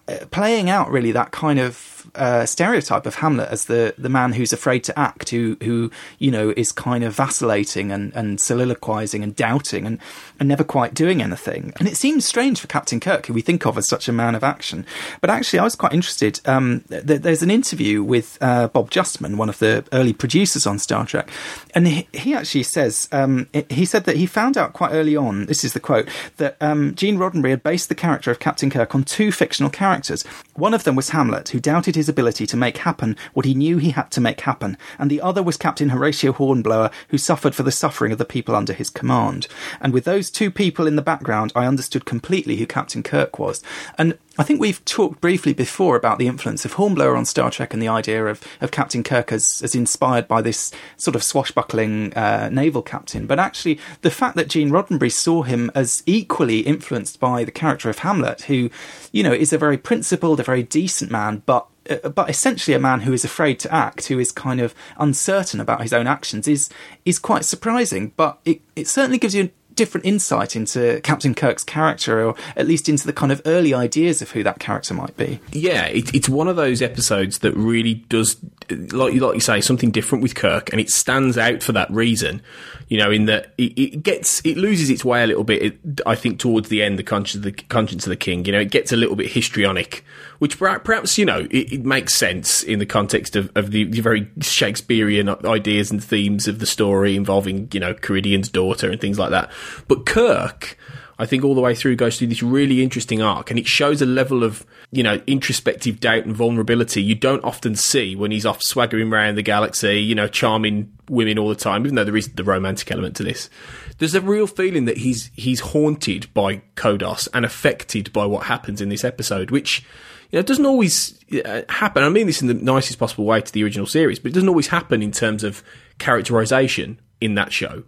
[0.09, 4.33] uh, playing out really that kind of uh, stereotype of Hamlet as the the man
[4.33, 9.23] who's afraid to act, who who you know is kind of vacillating and, and soliloquizing
[9.23, 9.99] and doubting and
[10.39, 11.73] and never quite doing anything.
[11.79, 14.35] And it seems strange for Captain Kirk, who we think of as such a man
[14.35, 14.87] of action.
[15.21, 16.41] But actually, I was quite interested.
[16.47, 20.79] Um, th- there's an interview with uh, Bob Justman, one of the early producers on
[20.79, 21.31] Star Trek,
[21.75, 25.47] and he, he actually says um, he said that he found out quite early on.
[25.47, 28.95] This is the quote that um, Gene Roddenberry had based the character of Captain Kirk
[28.95, 30.25] on two fictional characters.
[30.55, 33.77] One of them was Hamlet, who doubted his ability to make happen what he knew
[33.77, 37.63] he had to make happen, and the other was Captain Horatio Hornblower, who suffered for
[37.63, 39.47] the suffering of the people under his command.
[39.81, 43.63] And with those two people in the background, I understood completely who Captain Kirk was.
[43.99, 47.75] And I think we've talked briefly before about the influence of Hornblower on Star Trek
[47.75, 52.15] and the idea of, of Captain Kirk as, as inspired by this sort of swashbuckling
[52.15, 53.27] uh, naval captain.
[53.27, 57.91] But actually, the fact that Gene Roddenberry saw him as equally influenced by the character
[57.91, 58.71] of Hamlet, who,
[59.13, 62.79] you know, is a very principled, a very decent man, but Uh, but essentially a
[62.79, 66.47] man who is afraid to act, who is kind of uncertain about his own actions,
[66.47, 66.71] is
[67.05, 68.13] is quite surprising.
[68.17, 72.67] But it, it certainly gives you a different insight into Captain Kirk's character, or at
[72.67, 75.41] least into the kind of early ideas of who that character might be.
[75.53, 78.37] Yeah, it, it's one of those episodes that really does,
[78.69, 82.43] like, like you say, something different with Kirk, and it stands out for that reason.
[82.89, 85.63] You know, in that it, it gets, it loses its way a little bit.
[85.63, 88.45] It, I think towards the end, the conscience the conscience of the king.
[88.45, 90.05] You know, it gets a little bit histrionic,
[90.41, 94.01] which perhaps you know it, it makes sense in the context of, of the, the
[94.01, 99.19] very Shakespearean ideas and themes of the story involving you know Karidian's daughter and things
[99.19, 99.53] like that.
[99.87, 100.79] But Kirk,
[101.19, 104.01] I think all the way through goes through this really interesting arc, and it shows
[104.01, 108.47] a level of you know introspective doubt and vulnerability you don't often see when he's
[108.47, 111.85] off swaggering around the galaxy, you know, charming women all the time.
[111.85, 113.51] Even though there is the romantic element to this,
[113.99, 118.81] there's a real feeling that he's he's haunted by Kodos and affected by what happens
[118.81, 119.85] in this episode, which
[120.31, 122.03] you know doesn't always uh, happen.
[122.03, 124.49] I mean this in the nicest possible way to the original series, but it doesn't
[124.49, 125.63] always happen in terms of
[125.99, 127.85] characterization in that show.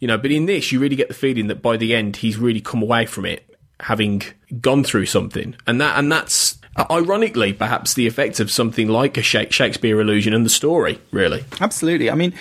[0.00, 2.36] You know, but in this, you really get the feeling that by the end, he's
[2.36, 3.48] really come away from it
[3.80, 4.22] having
[4.60, 6.58] gone through something, and that and that's
[6.90, 10.98] ironically perhaps the effect of something like a Shakespeare illusion and the story.
[11.10, 12.10] Really, absolutely.
[12.10, 12.32] I mean,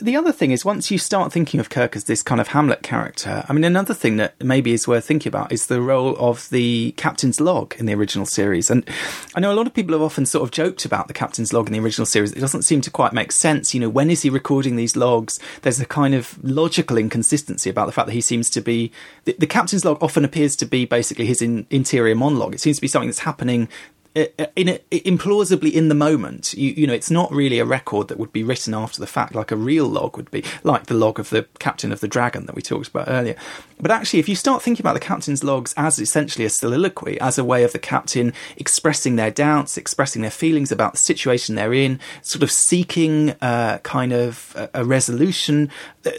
[0.00, 2.82] the other thing is, once you start thinking of Kirk as this kind of Hamlet
[2.82, 6.48] character, I mean, another thing that maybe is worth thinking about is the role of
[6.50, 8.70] the captain's log in the original series.
[8.70, 8.88] And
[9.34, 11.66] I know a lot of people have often sort of joked about the captain's log
[11.66, 12.32] in the original series.
[12.32, 13.74] It doesn't seem to quite make sense.
[13.74, 15.40] You know, when is he recording these logs?
[15.62, 18.92] There's a kind of logical inconsistency about the fact that he seems to be.
[19.24, 22.54] The, the captain's log often appears to be basically his in, interior monologue.
[22.54, 23.68] It seems to be something that's happening
[24.14, 26.52] Uh, in a, implausibly in the moment.
[26.52, 29.34] You, you know, it's not really a record that would be written after the fact,
[29.34, 32.44] like a real log would be, like the log of the captain of the dragon
[32.44, 33.36] that we talked about earlier.
[33.82, 37.36] But actually, if you start thinking about the captain's logs as essentially a soliloquy, as
[37.36, 41.74] a way of the captain expressing their doubts, expressing their feelings about the situation they're
[41.74, 45.68] in, sort of seeking uh, kind of a, a resolution,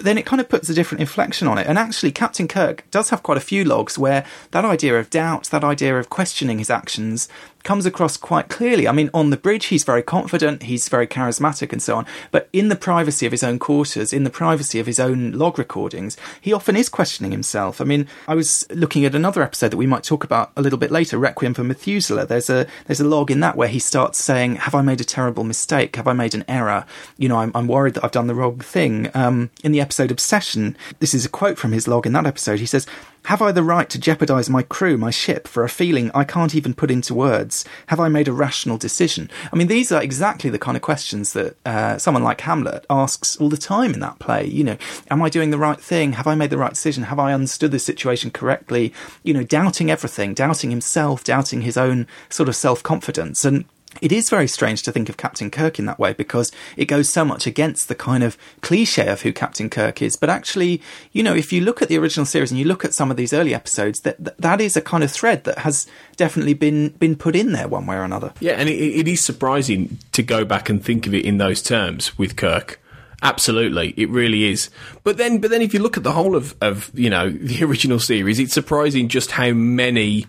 [0.02, 1.66] then it kind of puts a different inflection on it.
[1.66, 5.46] And actually, Captain Kirk does have quite a few logs where that idea of doubt,
[5.46, 7.30] that idea of questioning his actions,
[7.64, 8.88] comes across quite clearly.
[8.88, 12.06] I mean, on the bridge, he's very confident, he's very charismatic, and so on.
[12.30, 15.58] But in the privacy of his own quarters, in the privacy of his own log
[15.58, 17.53] recordings, he often is questioning himself.
[17.56, 20.80] I mean, I was looking at another episode that we might talk about a little
[20.80, 22.26] bit later, Requiem for Methuselah.
[22.26, 25.06] There's a there's a log in that where he starts saying, "Have I made a
[25.06, 25.96] terrible mistake?
[25.96, 26.86] Have I made an error?
[27.18, 30.12] You know, I'm, I'm worried that I've done the wrong thing." Um, in the episode
[30.12, 32.60] Obsession, this is a quote from his log in that episode.
[32.60, 32.88] He says,
[33.26, 36.56] have I the right to jeopardize my crew, my ship, for a feeling I can't
[36.56, 37.64] even put into words?
[37.88, 39.30] Have I made a rational decision?
[39.52, 43.38] I mean, these are exactly the kind of questions that uh, someone like Hamlet asks
[43.38, 44.46] all the time in that play.
[44.46, 44.78] You know,
[45.10, 46.14] am I doing the right thing?
[46.14, 47.04] Have I made the right decision?
[47.04, 48.94] Have I understood the situation correctly?
[49.24, 53.46] You know, doubting everything, doubting himself, doubting his own sort of self confidence.
[53.46, 53.66] And
[54.02, 57.10] it is very strange to think of Captain Kirk in that way because it goes
[57.10, 60.16] so much against the kind of cliche of who Captain Kirk is.
[60.16, 62.94] But actually, you know, if you look at the original series and you look at
[62.94, 66.54] some of these early episodes, that that is a kind of thread that has definitely
[66.54, 68.34] been been put in there one way or another.
[68.40, 71.62] Yeah, and it, it is surprising to go back and think of it in those
[71.62, 72.80] terms with Kirk.
[73.22, 74.70] Absolutely, it really is.
[75.04, 77.64] But then, but then, if you look at the whole of of you know the
[77.64, 80.26] original series, it's surprising just how many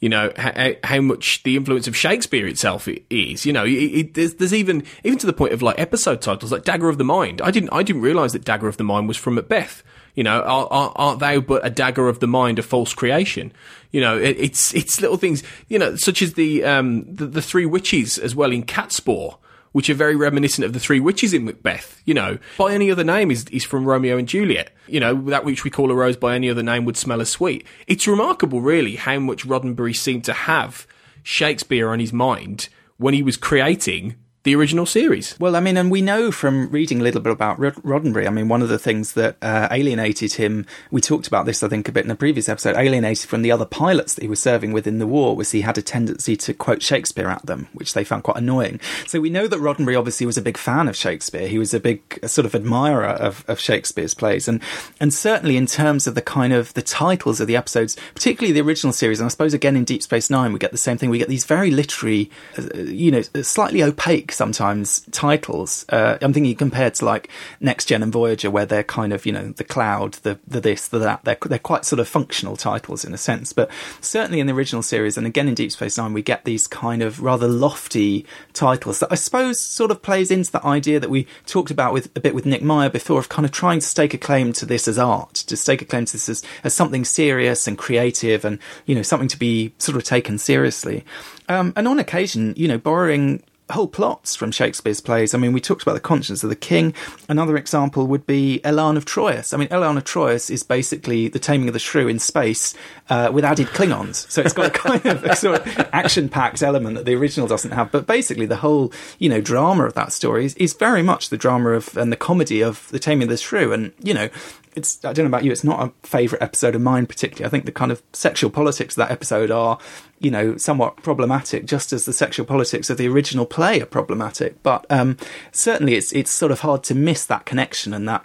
[0.00, 3.46] you know how, how, much the influence of Shakespeare itself is.
[3.46, 6.52] You know, it, it, there's, there's, even even to the point of like episode titles
[6.52, 7.40] like Dagger of the Mind.
[7.40, 9.82] I didn't I didn't realize that Dagger of the Mind was from Macbeth.
[10.14, 13.52] You know, are, are, art thou but a dagger of the mind, a false creation?
[13.90, 15.42] You know, it, it's it's little things.
[15.68, 19.36] You know, such as the um the, the three witches as well in Catspaw
[19.76, 22.00] which are very reminiscent of the three witches in Macbeth.
[22.06, 24.70] You know, by any other name is, is from Romeo and Juliet.
[24.86, 27.28] You know, that which we call a rose by any other name would smell as
[27.28, 27.66] sweet.
[27.86, 30.86] It's remarkable, really, how much Roddenberry seemed to have
[31.22, 34.14] Shakespeare on his mind when he was creating
[34.46, 35.36] the original series.
[35.40, 38.30] Well, I mean, and we know from reading a little bit about Rod- Roddenberry, I
[38.30, 41.88] mean, one of the things that uh, alienated him, we talked about this, I think,
[41.88, 44.72] a bit in a previous episode, alienated from the other pilots that he was serving
[44.72, 47.92] with in the war was he had a tendency to quote Shakespeare at them, which
[47.92, 48.78] they found quite annoying.
[49.08, 51.48] So we know that Roddenberry obviously was a big fan of Shakespeare.
[51.48, 54.46] He was a big sort of admirer of, of Shakespeare's plays.
[54.46, 54.62] And,
[55.00, 58.64] and certainly in terms of the kind of the titles of the episodes, particularly the
[58.64, 61.10] original series, and I suppose again in Deep Space Nine, we get the same thing.
[61.10, 65.84] We get these very literary, uh, you know, slightly opaque sometimes titles.
[65.88, 67.28] Uh, I'm thinking compared to like
[67.60, 70.88] Next Gen and Voyager, where they're kind of you know the cloud, the the this,
[70.88, 71.24] the that.
[71.24, 73.52] They're they're quite sort of functional titles in a sense.
[73.52, 73.70] But
[74.00, 77.02] certainly in the original series, and again in Deep Space Nine, we get these kind
[77.02, 81.26] of rather lofty titles that I suppose sort of plays into the idea that we
[81.46, 84.14] talked about with a bit with Nick Meyer before of kind of trying to stake
[84.14, 87.04] a claim to this as art, to stake a claim to this as, as something
[87.04, 91.04] serious and creative, and you know something to be sort of taken seriously.
[91.48, 95.34] Um, and on occasion, you know, borrowing whole plots from Shakespeare's plays.
[95.34, 96.94] I mean, we talked about the conscience of the king.
[97.28, 99.52] Another example would be Elaan of Troyius.
[99.52, 102.74] I mean, Elaan of Troyius is basically the taming of the shrew in space
[103.10, 104.30] uh, with added Klingons.
[104.30, 107.72] So it's got a kind of a sort of action-packed element that the original doesn't
[107.72, 107.90] have.
[107.90, 111.36] But basically, the whole you know drama of that story is, is very much the
[111.36, 113.72] drama of and the comedy of the taming of the shrew.
[113.72, 114.28] And you know,
[114.76, 117.46] it's I don't know about you, it's not a favourite episode of mine particularly.
[117.46, 119.78] I think the kind of sexual politics of that episode are,
[120.20, 124.62] you know, somewhat problematic, just as the sexual politics of the original play are problematic.
[124.62, 125.16] But um,
[125.50, 128.24] certainly, it's it's sort of hard to miss that connection and that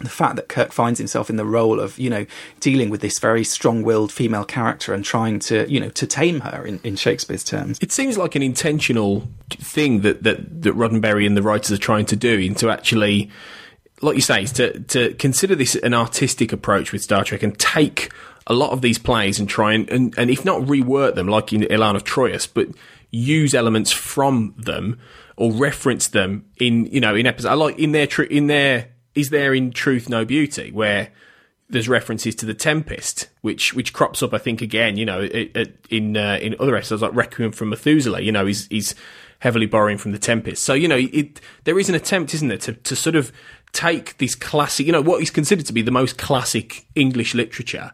[0.00, 2.26] the fact that Kirk finds himself in the role of, you know,
[2.60, 6.66] dealing with this very strong-willed female character and trying to, you know, to tame her
[6.66, 7.78] in, in Shakespeare's terms.
[7.80, 12.04] It seems like an intentional thing that, that, that Roddenberry and the writers are trying
[12.06, 13.30] to do, into actually,
[14.02, 17.58] like you say, is to, to consider this an artistic approach with Star Trek and
[17.58, 18.10] take
[18.46, 21.52] a lot of these plays and try and, and, and if not rework them like
[21.52, 22.68] in Elaan of Troyius, but
[23.10, 24.98] use elements from them
[25.36, 29.54] or reference them in, you know, in episodes, like in their, in their, is there
[29.54, 31.10] in Truth No Beauty, where
[31.68, 35.22] there's references to the Tempest, which which crops up, I think, again, you know,
[35.90, 38.20] in uh, in other episodes like Requiem from Methuselah.
[38.20, 38.94] You know, he's he's
[39.40, 40.62] heavily borrowing from the Tempest.
[40.62, 43.32] So you know, it, there is an attempt, isn't there, to to sort of
[43.76, 47.92] take this classic, you know, what is considered to be the most classic English literature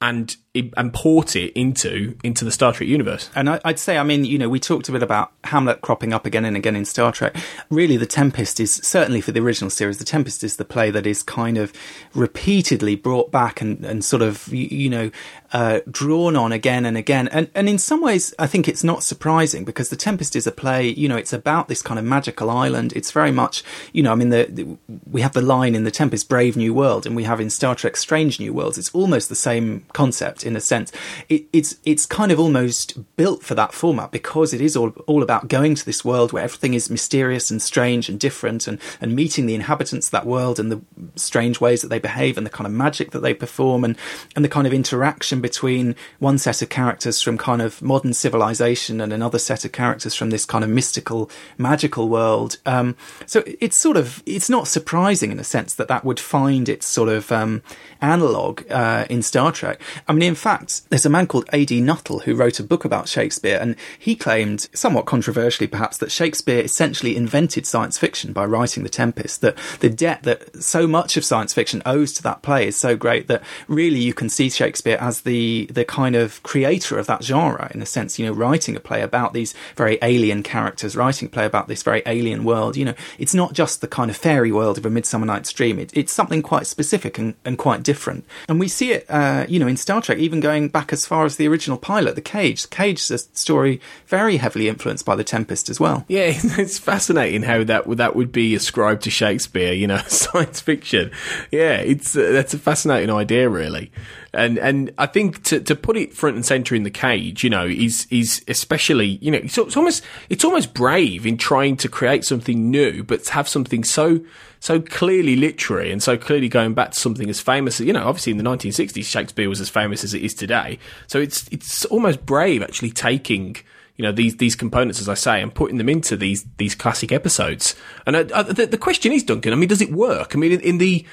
[0.00, 0.36] and
[0.76, 3.30] and port it into into the Star Trek universe.
[3.34, 6.12] And I, would say, I mean, you know, we talked a bit about Hamlet cropping
[6.12, 7.36] up again and again in Star Trek.
[7.70, 9.98] Really, The Tempest is certainly for the original series.
[9.98, 11.72] The Tempest is the play that is kind of
[12.14, 15.10] repeatedly brought back and, and sort of you, you know
[15.52, 17.28] uh, drawn on again and again.
[17.28, 20.52] And and in some ways, I think it's not surprising because The Tempest is a
[20.52, 20.88] play.
[20.88, 22.92] You know, it's about this kind of magical island.
[22.94, 24.76] It's very much, you know, I mean, the, the
[25.10, 27.74] we have the line in The Tempest, "Brave New World," and we have in Star
[27.74, 30.92] Trek, "Strange New Worlds." It's almost the same concept in a sense.
[31.28, 35.22] It, it's it's kind of almost built for that format because it is all all
[35.22, 39.14] about going to this world where everything is mysterious and strange and different, and and
[39.14, 40.80] meeting the inhabitants of that world and the
[41.16, 43.96] strange ways that they behave and the kind of magic that they perform and
[44.34, 49.00] and the kind of interaction between one set of characters from kind of modern civilization
[49.00, 52.58] and another set of characters from this kind of mystical, magical world.
[52.66, 56.68] Um, so it's sort of it's not surprising in a sense that that would find
[56.68, 57.62] its sort of um,
[58.00, 59.80] analog uh, in Star Trek.
[60.06, 61.80] I mean, in fact, there's a man called A.D.
[61.80, 66.60] Nuttall who wrote a book about Shakespeare, and he claimed, somewhat controversially perhaps, that Shakespeare
[66.60, 69.40] essentially invented science fiction by writing The Tempest.
[69.40, 72.96] That the debt that so much of science fiction owes to that play is so
[72.96, 77.24] great that really you can see Shakespeare as the the kind of creator of that
[77.24, 78.18] genre in a sense.
[78.18, 81.82] You know, writing a play about these very alien characters, writing a play about this
[81.82, 82.76] very alien world.
[82.76, 85.78] You know, it's not just the kind of fairy world of a Midsummer Night's Dream.
[85.78, 88.24] It, it's something quite specific and, and quite different.
[88.48, 91.24] And we see it, uh, you know, in Star Trek, even going back as far
[91.24, 92.62] as the original pilot, The Cage.
[92.62, 96.04] The Cage is a story very heavily influenced by The Tempest as well.
[96.08, 99.72] Yeah, it's fascinating how that that would be ascribed to Shakespeare.
[99.72, 101.10] You know, science fiction.
[101.50, 103.90] Yeah, it's uh, that's a fascinating idea, really
[104.36, 107.50] and and I think to to put it front and center in the cage, you
[107.50, 111.88] know, is is especially you know it's, it's almost it's almost brave in trying to
[111.88, 114.20] create something new, but to have something so
[114.66, 117.80] so clearly literary and so clearly going back to something as famous.
[117.80, 120.80] As you know, obviously in the 1960s, Shakespeare was as famous as it is today.
[121.06, 123.54] So it's it's almost brave actually taking
[123.94, 127.12] you know these these components, as I say, and putting them into these these classic
[127.12, 127.76] episodes.
[128.06, 129.52] And uh, uh the, the, question is, Duncan.
[129.52, 130.34] I mean, does it work?
[130.34, 131.06] I mean, in, in the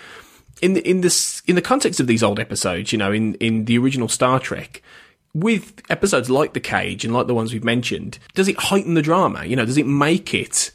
[0.63, 3.66] in the in this in the context of these old episodes, you know, in in
[3.66, 4.82] the original Star Trek,
[5.36, 9.04] with episodes like the Cage and like the ones we've mentioned, does it heighten the
[9.04, 9.46] drama?
[9.46, 10.72] You know, does it make it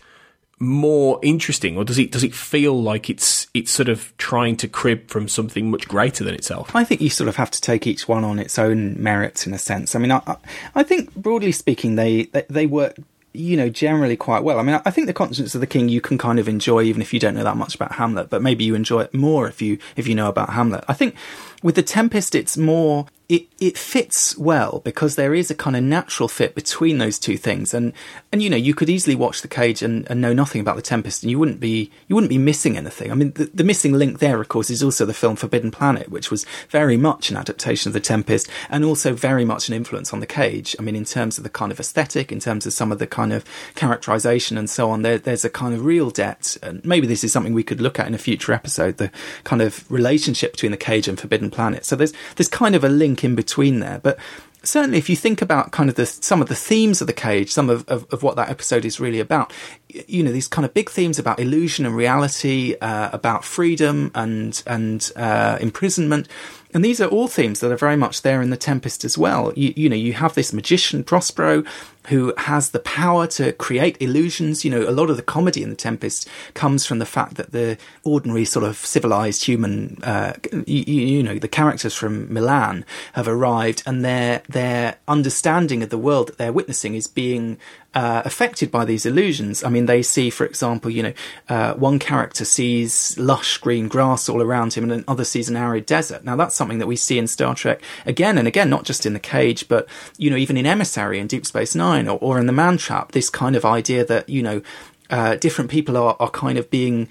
[0.61, 4.69] more interesting, or does it does it feel like it's it's sort of trying to
[4.69, 6.75] crib from something much greater than itself?
[6.75, 9.55] I think you sort of have to take each one on its own merits in
[9.55, 9.95] a sense.
[9.95, 10.37] I mean, I
[10.75, 12.97] I think broadly speaking, they they, they work
[13.35, 14.59] you know, generally quite well.
[14.59, 17.01] I mean, I think the Conscience of the King you can kind of enjoy even
[17.01, 19.63] if you don't know that much about Hamlet, but maybe you enjoy it more if
[19.63, 20.85] you if you know about Hamlet.
[20.89, 21.15] I think
[21.63, 25.83] with the Tempest, it's more it, it fits well because there is a kind of
[25.83, 27.75] natural fit between those two things.
[27.75, 27.93] And
[28.33, 30.83] and you know you could easily watch the cage and, and know nothing about the
[30.83, 33.13] tempest and you wouldn't be you wouldn't be missing anything.
[33.13, 36.09] I mean the, the missing link there of course is also the film forbidden planet
[36.09, 40.15] which was very much an adaptation of the tempest and also very much an influence
[40.15, 40.75] on the cage.
[40.79, 43.07] I mean in terms of the kind of aesthetic in terms of some of the
[43.07, 43.45] kind of
[43.75, 47.33] characterization and so on there, there's a kind of real debt and maybe this is
[47.33, 49.11] something we could look at in a future episode the
[49.45, 52.89] kind of relationship between the cage and forbidden planet so there's there's kind of a
[52.89, 54.01] link link in between there.
[54.03, 54.19] But
[54.63, 57.51] certainly, if you think about kind of the, some of the themes of the cage,
[57.51, 59.53] some of, of, of, what that episode is really about,
[59.89, 64.63] you know, these kind of big themes about illusion and reality, uh, about freedom and
[64.67, 66.29] and uh, imprisonment.
[66.75, 69.53] And these are all themes that are very much there in the Tempest as well.
[69.57, 71.65] You, you know, you have this magician Prospero
[72.09, 74.65] who has the power to create illusions.
[74.65, 77.53] You know, a lot of the comedy in The Tempest comes from the fact that
[77.53, 80.35] the ordinary sort of civilized human, uh,
[80.67, 85.99] you, you, know, the characters from Milan have arrived and their, their understanding of the
[85.99, 87.59] world that they're witnessing is being
[87.99, 89.65] uh, affected by these illusions.
[89.65, 91.13] I mean, they see, for example, you know,
[91.49, 95.85] uh, one character sees lush green grass all around him, and another sees an arid
[95.85, 96.23] desert.
[96.23, 99.15] Now, that's something that we see in Star Trek again and again, not just in
[99.15, 102.47] the Cage, but you know, even in Emissary and Deep Space Nine, or, or in
[102.47, 103.11] the Man Trap.
[103.11, 104.63] This kind of idea that you know,
[105.11, 107.09] uh, different people are, are kind of being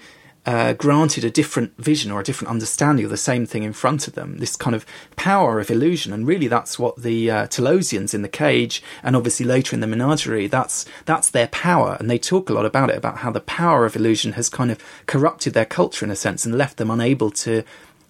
[0.48, 4.08] uh, granted a different vision or a different understanding of the same thing in front
[4.08, 4.38] of them.
[4.38, 8.30] This kind of power of illusion, and really that's what the uh, Talosians in the
[8.30, 12.54] cage, and obviously later in the Menagerie, that's that's their power, and they talk a
[12.54, 16.06] lot about it about how the power of illusion has kind of corrupted their culture
[16.06, 17.62] in a sense and left them unable to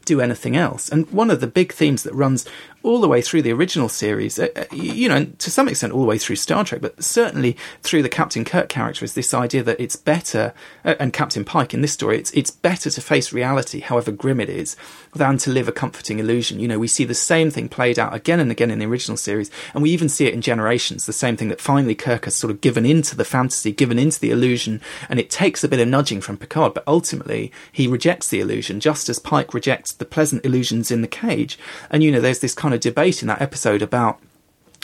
[0.05, 0.89] do anything else.
[0.89, 2.47] And one of the big themes that runs
[2.83, 6.01] all the way through the original series, uh, uh, you know, to some extent all
[6.01, 9.63] the way through Star Trek, but certainly through the Captain Kirk character is this idea
[9.63, 10.55] that it's better,
[10.85, 14.41] uh, and Captain Pike in this story, it's it's better to face reality, however grim
[14.41, 14.77] it is,
[15.15, 16.61] than to live a comforting illusion.
[16.61, 19.17] You know, we see the same thing played out again and again in the original
[19.17, 22.35] series, and we even see it in Generations, the same thing that finally Kirk has
[22.35, 25.81] sort of given into the fantasy, given into the illusion, and it takes a bit
[25.81, 30.05] of nudging from Picard, but ultimately he rejects the illusion, just as Pike rejects the
[30.05, 31.59] pleasant illusions in the cage.
[31.91, 34.21] And you know, there's this kind of debate in that episode about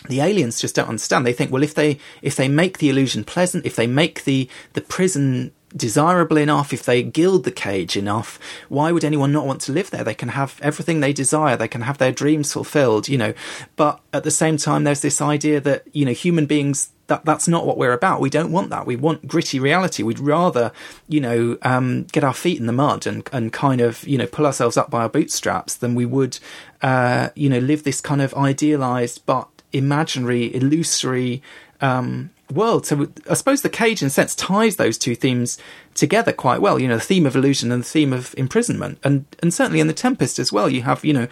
[0.09, 1.27] the aliens just don't understand.
[1.27, 4.49] They think, well, if they if they make the illusion pleasant, if they make the
[4.75, 8.39] the prison desirable enough, if they gild the cage enough,
[8.69, 10.05] why would anyone not want to live there?
[10.05, 11.57] They can have everything they desire.
[11.57, 13.35] They can have their dreams fulfilled, you know.
[13.77, 17.47] But at the same time, there's this idea that you know human beings that that's
[17.47, 18.21] not what we're about.
[18.21, 18.87] We don't want that.
[18.87, 20.03] We want gritty reality.
[20.03, 20.73] We'd rather,
[21.09, 24.27] you know, um, get our feet in the mud and and kind of you know
[24.27, 26.39] pull ourselves up by our bootstraps than we would,
[26.83, 31.43] uh, you know, live this kind of idealized but imaginary, illusory
[31.81, 32.87] um, world.
[32.87, 35.59] So I suppose the cage, in a sense, ties those two themes
[35.95, 36.79] together quite well.
[36.79, 39.89] You know, the theme of illusion and the theme of imprisonment, and and certainly in
[39.89, 40.71] the Tempest as well.
[40.71, 41.29] You have, you know,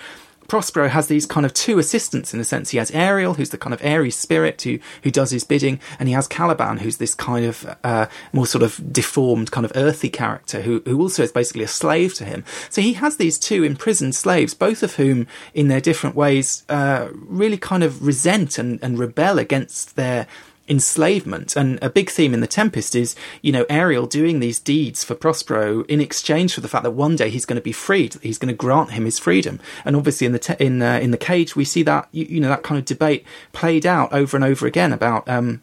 [0.49, 2.71] Prospero has these kind of two assistants in a sense.
[2.71, 6.09] He has Ariel, who's the kind of airy spirit who who does his bidding, and
[6.09, 10.09] he has Caliban, who's this kind of uh, more sort of deformed, kind of earthy
[10.09, 12.45] character who who also is basically a slave to him.
[12.71, 17.09] So he has these two imprisoned slaves, both of whom, in their different ways, uh,
[17.13, 20.27] really kind of resent and, and rebel against their
[20.69, 21.57] enslavement.
[21.57, 25.15] And a big theme in The Tempest is, you know, Ariel doing these deeds for
[25.15, 28.15] Prospero in exchange for the fact that one day he's going to be freed.
[28.23, 29.61] He's going to grant him his freedom.
[29.85, 32.41] And obviously, in the te- in uh, in the cage, we see that you, you,
[32.41, 35.29] know that kind of debate played out over and over again about.
[35.29, 35.63] Um,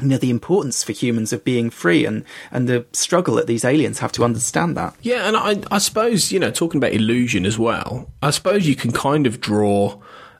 [0.00, 3.64] you know the importance for humans of being free and and the struggle that these
[3.64, 7.46] aliens have to understand that yeah and i i suppose you know talking about illusion
[7.46, 9.96] as well i suppose you can kind of draw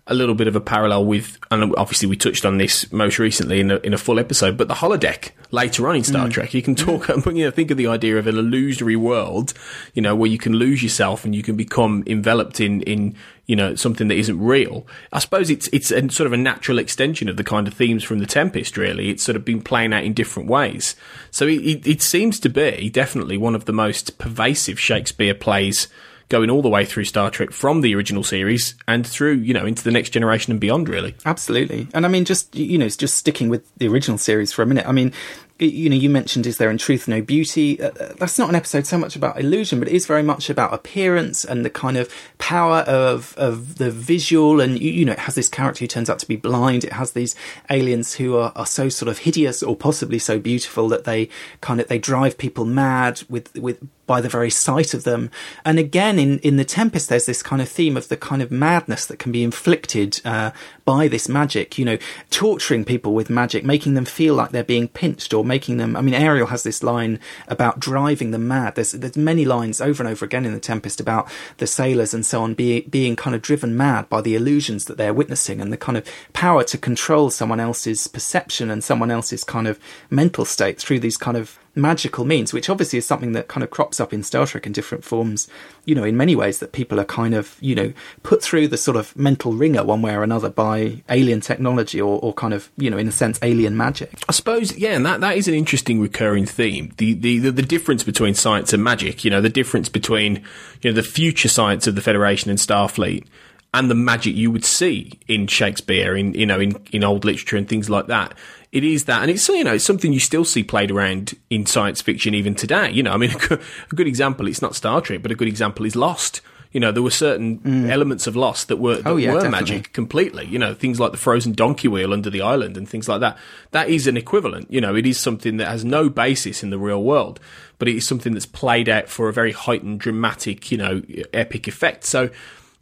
[0.07, 3.61] a little bit of a parallel with, and obviously we touched on this most recently
[3.61, 6.33] in a, in a full episode, but the holodeck later on in Star mm.
[6.33, 6.53] Trek.
[6.53, 7.37] You can talk, mm.
[7.37, 9.55] you know, think of the idea of an illusory world,
[9.95, 13.57] you know, where you can lose yourself and you can become enveloped in, in, you
[13.57, 14.87] know, something that isn't real.
[15.11, 18.05] I suppose it's, it's a, sort of a natural extension of the kind of themes
[18.05, 19.09] from The Tempest, really.
[19.09, 20.97] It's sort of been playing out in different ways.
[21.31, 25.89] So it, it, it seems to be definitely one of the most pervasive Shakespeare plays
[26.35, 29.64] going all the way through Star Trek from the original series and through, you know,
[29.64, 31.14] into the next generation and beyond, really.
[31.24, 31.87] Absolutely.
[31.95, 34.85] And I mean, just, you know, just sticking with the original series for a minute,
[34.85, 35.12] I mean,
[35.61, 37.80] you know, you mentioned is there in truth no beauty?
[37.80, 40.51] Uh, uh, that's not an episode so much about illusion, but it is very much
[40.51, 44.61] about appearance and the kind of power of of the visual.
[44.61, 46.82] And you, you know, it has this character who turns out to be blind.
[46.82, 47.37] It has these
[47.70, 51.28] aliens who are, are so sort of hideous or possibly so beautiful that they
[51.61, 55.31] kind of they drive people mad with with by the very sight of them.
[55.65, 58.51] And again, in, in The Tempest, there's this kind of theme of the kind of
[58.51, 60.51] madness that can be inflicted uh,
[60.85, 61.99] by this magic, you know,
[62.31, 65.97] torturing people with magic, making them feel like they're being pinched or making them.
[65.97, 68.75] I mean, Ariel has this line about driving them mad.
[68.75, 72.25] There's there's many lines over and over again in the Tempest about the sailors and
[72.25, 75.73] so on being being kind of driven mad by the illusions that they're witnessing and
[75.73, 79.79] the kind of power to control someone else's perception and someone else's kind of
[80.11, 83.70] mental state through these kind of magical means, which obviously is something that kind of
[83.70, 85.49] crops up in Star Trek in different forms,
[85.85, 88.77] you know, in many ways that people are kind of, you know, put through the
[88.77, 92.70] sort of mental wringer one way or another by alien technology or, or kind of,
[92.77, 94.12] you know, in a sense, alien magic.
[94.29, 96.93] I suppose, yeah, and that, that is an interesting recurring theme.
[96.99, 100.45] The, the, the, the difference between science and magic, you know, the difference between,
[100.83, 103.27] you know, the future science of the Federation and Starfleet
[103.75, 107.57] and the magic you would see in Shakespeare, in you know, in, in old literature
[107.57, 108.33] and things like that.
[108.70, 111.66] It is that, and it's you know, it's something you still see played around in
[111.66, 112.91] science fiction even today.
[112.91, 113.61] You know, I mean, a good,
[113.91, 114.47] a good example.
[114.47, 116.41] It's not Star Trek, but a good example is Lost.
[116.70, 117.89] You know, there were certain mm.
[117.89, 119.75] elements of Lost that were that oh, yeah, were definitely.
[119.75, 120.47] magic completely.
[120.47, 123.37] You know, things like the frozen donkey wheel under the island and things like that.
[123.72, 124.72] That is an equivalent.
[124.72, 127.41] You know, it is something that has no basis in the real world,
[127.79, 131.03] but it is something that's played out for a very heightened, dramatic, you know,
[131.33, 132.05] epic effect.
[132.05, 132.31] So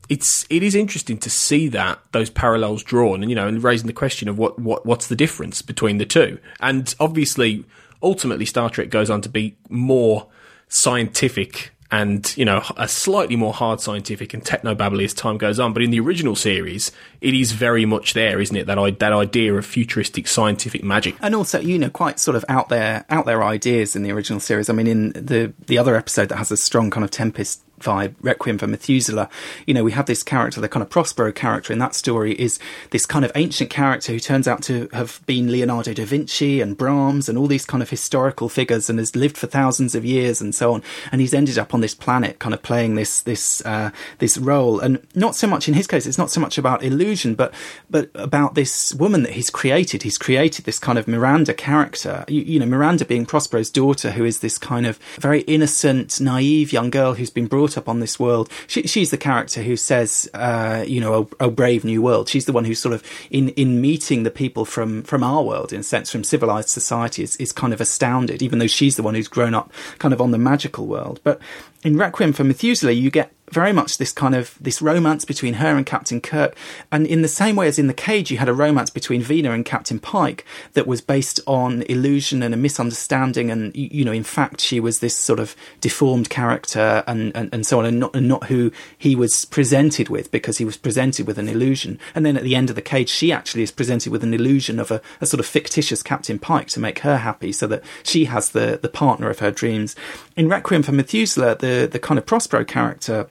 [0.08, 3.86] it's it is interesting to see that those parallels drawn, and you know, and raising
[3.86, 6.38] the question of what what what's the difference between the two.
[6.60, 7.64] And obviously,
[8.02, 10.26] ultimately, Star Trek goes on to be more
[10.68, 15.60] scientific and you know a slightly more hard scientific and techno babbly as time goes
[15.60, 15.74] on.
[15.74, 16.90] But in the original series,
[17.20, 18.66] it is very much there, isn't it?
[18.66, 22.44] That I, that idea of futuristic scientific magic, and also you know quite sort of
[22.48, 24.70] out there out there ideas in the original series.
[24.70, 28.14] I mean, in the the other episode that has a strong kind of Tempest vibe,
[28.20, 29.28] Requiem for Methuselah,
[29.66, 32.58] you know, we have this character, the kind of Prospero character in that story is
[32.90, 36.76] this kind of ancient character who turns out to have been Leonardo da Vinci and
[36.76, 40.40] Brahms and all these kind of historical figures and has lived for thousands of years
[40.40, 40.82] and so on.
[41.10, 44.80] And he's ended up on this planet kind of playing this, this, uh, this role.
[44.80, 47.52] And not so much in his case, it's not so much about illusion, but,
[47.90, 50.02] but about this woman that he's created.
[50.02, 54.24] He's created this kind of Miranda character, you, you know, Miranda being Prospero's daughter, who
[54.24, 58.18] is this kind of very innocent, naive young girl who's been brought up on this
[58.18, 58.48] world.
[58.66, 62.28] She, she's the character who says, uh, you know, a, oh, brave new world.
[62.28, 65.72] She's the one who's sort of in, in meeting the people from, from our world,
[65.72, 69.02] in a sense, from civilized society, is, is kind of astounded, even though she's the
[69.02, 71.20] one who's grown up kind of on the magical world.
[71.24, 71.40] But
[71.82, 75.76] in Requiem for Methuselah, you get very much this kind of this romance between her
[75.76, 76.56] and Captain Kirk.
[76.90, 79.52] And in the same way as in the cage, you had a romance between Vina
[79.52, 83.50] and Captain Pike that was based on illusion and a misunderstanding.
[83.50, 87.66] And, you know, in fact, she was this sort of deformed character and, and, and
[87.66, 91.26] so on, and not, and not who he was presented with because he was presented
[91.26, 91.98] with an illusion.
[92.14, 94.80] And then at the end of the cage, she actually is presented with an illusion
[94.80, 98.24] of a, a sort of fictitious Captain Pike to make her happy so that she
[98.24, 99.94] has the, the partner of her dreams.
[100.36, 103.28] In Requiem for Methuselah, the, the kind of Prospero character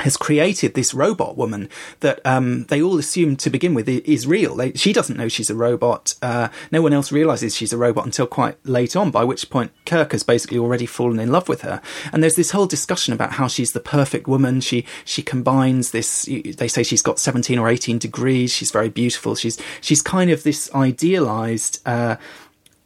[0.00, 1.68] has created this robot woman
[2.00, 4.54] that um, they all assume to begin with is real.
[4.54, 6.14] They, she doesn't know she's a robot.
[6.20, 9.72] Uh, no one else realizes she's a robot until quite late on, by which point
[9.86, 11.80] Kirk has basically already fallen in love with her.
[12.12, 14.60] And there's this whole discussion about how she's the perfect woman.
[14.60, 16.24] She she combines this.
[16.24, 18.52] They say she's got 17 or 18 degrees.
[18.52, 19.34] She's very beautiful.
[19.34, 21.80] She's she's kind of this idealized.
[21.86, 22.16] Uh,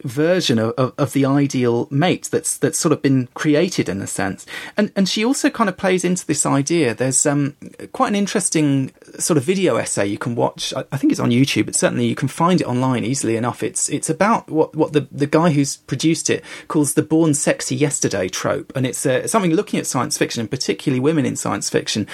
[0.02, 4.06] version of, of, of, the ideal mate that's that's sort of been created in a
[4.06, 4.46] sense.
[4.76, 6.94] And and she also kind of plays into this idea.
[6.94, 7.56] There's um,
[7.92, 10.72] quite an interesting sort of video essay you can watch.
[10.74, 13.62] I, I, think it's on YouTube, but certainly you can find it online easily enough.
[13.62, 17.76] It's it's about what, what the, the guy who's produced it calls the born sexy
[17.76, 18.72] yesterday trope.
[18.74, 22.06] And it's uh, something looking at science fiction and particularly women in science fiction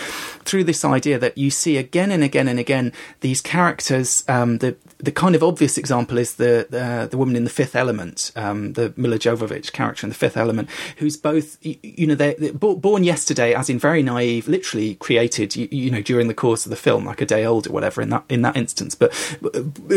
[0.45, 4.77] through this idea that you see again and again and again these characters, um, the
[4.99, 8.73] the kind of obvious example is the the, the woman in the Fifth Element, um,
[8.73, 12.53] the Milla Jovovich character in the Fifth Element, who's both you, you know they're, they're,
[12.53, 16.71] born yesterday, as in very naive, literally created you, you, know during the course of
[16.71, 19.13] the film, like a day old or whatever in that in that instance, but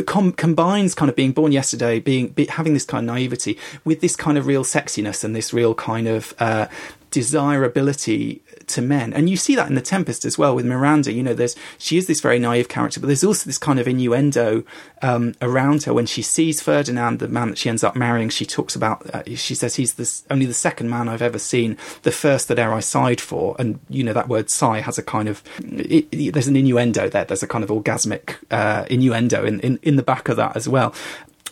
[0.06, 4.02] com- combines kind of being born yesterday, being be, having this kind of naivety with
[4.02, 6.68] this kind of real sexiness and this real kind of uh,
[7.12, 9.14] desirability to men.
[9.14, 11.12] And you see that in The Tempest as well with Miranda.
[11.12, 13.88] You know, there's she is this very naive character, but there's also this kind of
[13.88, 14.64] innuendo
[15.02, 18.30] um, around her when she sees Ferdinand, the man that she ends up marrying.
[18.30, 21.78] She talks about, uh, she says he's this, only the second man I've ever seen,
[22.04, 23.56] the first that e'er I sighed for.
[23.60, 27.10] And you know that word sigh has a kind of it, it, there's an innuendo
[27.10, 27.26] there.
[27.26, 30.68] There's a kind of orgasmic uh, innuendo in, in in the back of that as
[30.68, 30.94] well.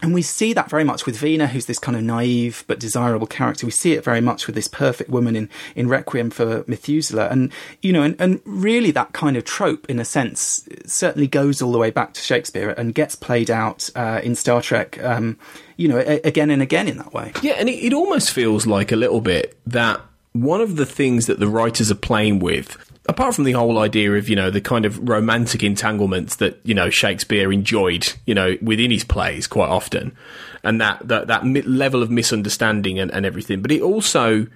[0.01, 3.25] And we see that very much with Vina, who's this kind of naive but desirable
[3.25, 3.65] character.
[3.65, 7.29] We see it very much with this perfect woman in, in Requiem for Methuselah.
[7.29, 11.61] And, you know, and, and really that kind of trope, in a sense, certainly goes
[11.61, 15.37] all the way back to Shakespeare and gets played out uh, in Star Trek, um,
[15.77, 17.33] you know, a- again and again in that way.
[17.41, 19.99] Yeah, and it, it almost feels like a little bit that
[20.33, 22.77] one of the things that the writers are playing with
[23.07, 26.73] apart from the whole idea of you know the kind of romantic entanglements that you
[26.73, 30.15] know Shakespeare enjoyed you know within his plays quite often,
[30.63, 34.47] and that that that level of misunderstanding and, and everything, but it also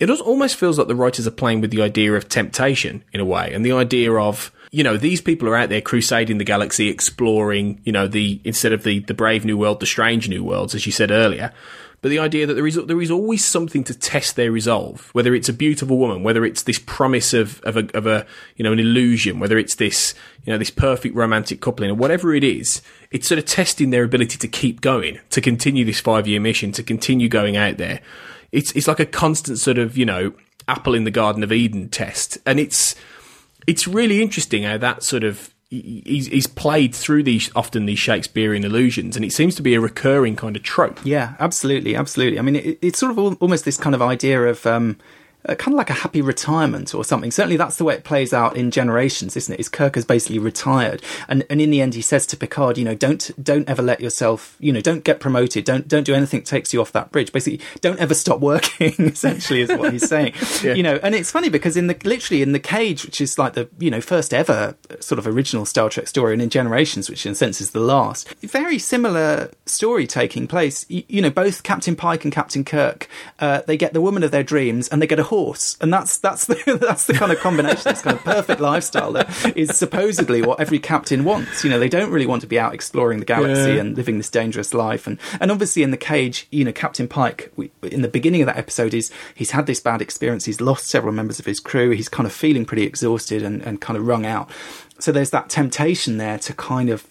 [0.00, 3.24] it almost feels like the writers are playing with the idea of temptation in a
[3.24, 6.88] way, and the idea of you know these people are out there crusading the galaxy,
[6.88, 10.74] exploring you know the instead of the the brave new world, the strange new worlds,
[10.74, 11.52] as you said earlier
[12.04, 15.34] but the idea that there is there is always something to test their resolve, whether
[15.34, 18.26] it's a beautiful woman, whether it's this promise of of a, of a
[18.56, 20.12] you know an illusion, whether it's this
[20.44, 24.04] you know this perfect romantic coupling, or whatever it is, it's sort of testing their
[24.04, 28.02] ability to keep going, to continue this five year mission, to continue going out there.
[28.52, 30.34] It's it's like a constant sort of you know
[30.68, 32.94] apple in the Garden of Eden test, and it's
[33.66, 38.64] it's really interesting how that sort of he's, he's played through these often these Shakespearean
[38.64, 41.00] illusions, and it seems to be a recurring kind of trope.
[41.04, 42.38] Yeah, absolutely, absolutely.
[42.38, 44.96] I mean, it, it's sort of almost this kind of idea of um,
[45.46, 47.30] uh, kind of like a happy retirement or something.
[47.30, 49.60] Certainly, that's the way it plays out in Generations, isn't it?
[49.60, 52.84] Is Kirk has basically retired, and and in the end, he says to Picard, you
[52.84, 56.40] know, don't don't ever let yourself, you know, don't get promoted, don't don't do anything
[56.40, 57.32] that takes you off that bridge.
[57.32, 58.94] Basically, don't ever stop working.
[58.98, 60.34] essentially, is what he's saying.
[60.62, 60.74] yeah.
[60.74, 63.54] You know, and it's funny because in the literally in the cage, which is like
[63.54, 67.26] the you know first ever sort of original Star Trek story, and in Generations, which
[67.26, 70.86] in a sense is the last, very similar story taking place.
[70.88, 73.08] You, you know, both Captain Pike and Captain Kirk,
[73.40, 76.18] uh, they get the woman of their dreams, and they get a horse, and that's
[76.18, 80.42] that's the that's the kind of combination, this kind of perfect lifestyle that is supposedly
[80.42, 81.64] what every captain wants.
[81.64, 83.80] You know, they don't really want to be out exploring the galaxy Yeah.
[83.80, 87.50] and living this dangerous life, and and obviously in the cage, you know, Captain Pike
[87.56, 90.86] we, in the beginning of that episode is he's had this bad experience, he's lost
[90.86, 94.06] several members of his crew, he's kind of feeling pretty exhausted and, and kind of
[94.06, 94.48] wrung out.
[95.00, 97.02] So there's that temptation there to kind of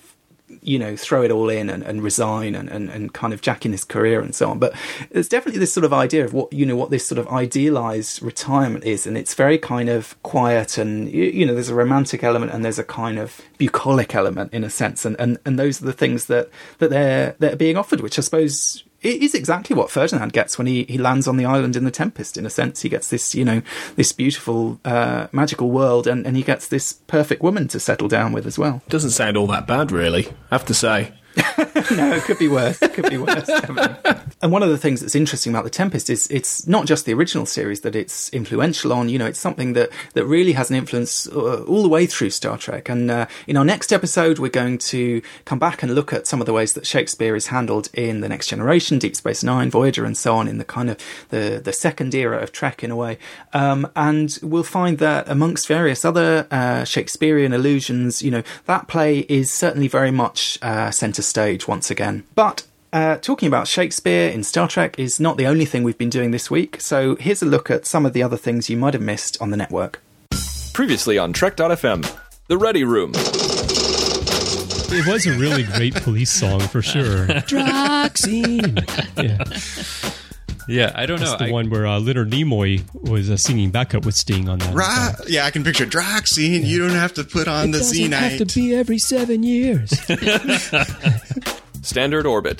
[0.66, 3.66] you know, throw it all in and, and resign and, and, and kind of jack
[3.66, 4.59] in his career and so on.
[4.59, 4.74] But
[5.11, 8.22] there's definitely this sort of idea of what, you know, what this sort of idealized
[8.22, 9.05] retirement is.
[9.07, 12.80] And it's very kind of quiet and, you, know, there's a romantic element and there's
[12.80, 15.05] a kind of bucolic element in a sense.
[15.05, 16.49] And, and, and those are the things that,
[16.80, 20.68] that they're, they're being offered, which I suppose it is exactly what Ferdinand gets when
[20.68, 22.38] he, he lands on the island in the Tempest.
[22.38, 23.62] In a sense, he gets this, you know,
[23.95, 28.32] this beautiful, uh, magical world, and, and he gets this perfect woman to settle down
[28.32, 28.82] with as well.
[28.89, 30.28] Doesn't sound all that bad, really.
[30.49, 31.12] I have to say.
[31.91, 32.82] no, it could be worse.
[32.82, 33.49] It could be worse.
[34.41, 37.14] and one of the things that's interesting about the Tempest is it's not just the
[37.14, 39.10] original series that it's influential on.
[39.10, 42.32] You know, it's something that that really has an influence uh, all the way through
[42.32, 42.89] Star Trek.
[42.89, 46.39] And uh, in our next episode, we're going to come back and look at some
[46.39, 50.06] of the ways that Shakespeare is handled in the Next Generation, Deep Space Nine, Voyager,
[50.06, 50.47] and so on.
[50.47, 50.97] In the kind of
[51.30, 53.18] the the second era of Trek, in a way.
[53.54, 59.20] Um, and we'll find that amongst various other uh, Shakespearean allusions, you know, that play
[59.30, 62.23] is certainly very much uh, centre stage once again.
[62.35, 66.09] But uh, talking about Shakespeare in Star Trek is not the only thing we've been
[66.09, 68.93] doing this week, so here's a look at some of the other things you might
[68.93, 70.01] have missed on the network.
[70.73, 72.17] Previously on Trek.fm,
[72.47, 73.11] The Ready Room.
[74.95, 77.27] It was a really great police song for sure.
[77.49, 78.77] Droxine.
[79.17, 79.43] Yeah,
[80.68, 81.38] Yeah, I don't that's know.
[81.38, 84.74] the I- one where uh, Leonard Nimoy was uh, singing backup with Sting on that.
[84.74, 85.14] Right?
[85.28, 86.66] Yeah, I can picture Droxine.
[86.66, 89.43] You don't have to put on It the doesn't Z have to be every seven
[89.43, 89.89] years.
[91.82, 92.57] Standard Orbit.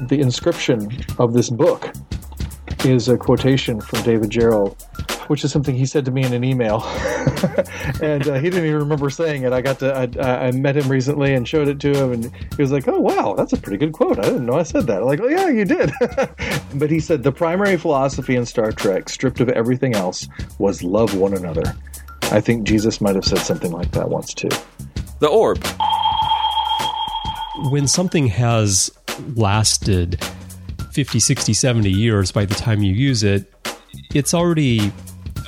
[0.00, 1.92] the inscription of this book
[2.84, 4.80] is a quotation from David Gerrold,
[5.28, 6.82] which is something he said to me in an email,
[8.02, 9.52] and uh, he didn't even remember saying it.
[9.52, 12.24] I got to I, I met him recently and showed it to him, and
[12.56, 14.18] he was like, "Oh wow, that's a pretty good quote.
[14.18, 15.92] I didn't know I said that." I'm like, "Oh yeah, you did."
[16.74, 21.16] but he said the primary philosophy in Star Trek, stripped of everything else, was love
[21.16, 21.74] one another.
[22.24, 24.50] I think Jesus might have said something like that once too.
[25.20, 25.64] The Orb.
[27.70, 28.90] when something has
[29.34, 30.20] lasted
[30.96, 33.52] 50, 60, 70 years by the time you use it,
[34.14, 34.90] it's already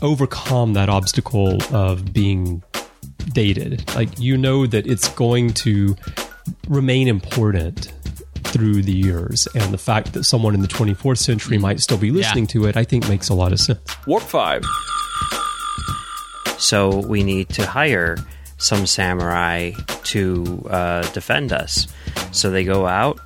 [0.03, 2.63] overcome that obstacle of being
[3.33, 3.83] dated.
[3.95, 5.97] Like, you know that it's going to
[6.69, 7.95] remain important
[8.45, 9.49] through the years.
[9.55, 12.77] And the fact that someone in the 24th century might still be listening to it,
[12.77, 13.81] I think makes a lot of sense.
[14.07, 14.67] Warp 5.
[16.59, 18.19] So we need to hire
[18.59, 19.71] some samurai
[20.05, 21.87] to uh, defend us.
[22.33, 23.19] So they go out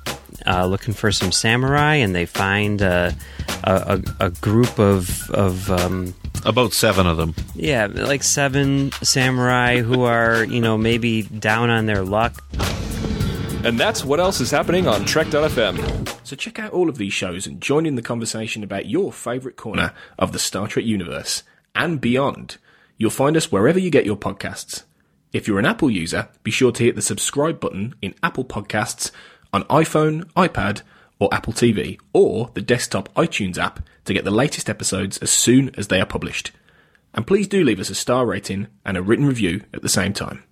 [0.45, 3.11] uh, looking for some samurai, and they find uh,
[3.63, 6.13] a, a, a group of of um,
[6.45, 7.33] About seven of them.
[7.55, 12.43] yeah, like seven samurai who are you know maybe down on their luck.
[13.65, 16.09] And that's what else is happening on Trek.fm.
[16.27, 19.55] So check out all of these shows and join in the conversation about your favourite
[19.55, 22.57] corner of the Star Trek universe and beyond.
[22.97, 24.83] You'll find us wherever you get your podcasts.
[25.31, 29.11] If you're an Apple user, be sure to hit the subscribe button in Apple Podcasts
[29.53, 30.81] on iPhone, iPad,
[31.19, 35.73] or Apple TV, or the desktop iTunes app to get the latest episodes as soon
[35.77, 36.51] as they are published.
[37.13, 40.13] And please do leave us a star rating and a written review at the same
[40.13, 40.43] time.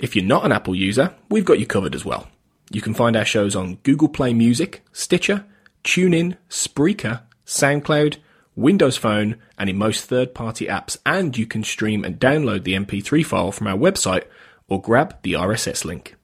[0.00, 2.28] If you're not an Apple user, we've got you covered as well.
[2.70, 5.44] You can find our shows on Google Play Music, Stitcher,
[5.84, 8.16] TuneIn, Spreaker, SoundCloud,
[8.54, 10.96] Windows Phone, and in most third party apps.
[11.04, 14.24] And you can stream and download the MP3 file from our website
[14.68, 16.16] or grab the RSS link.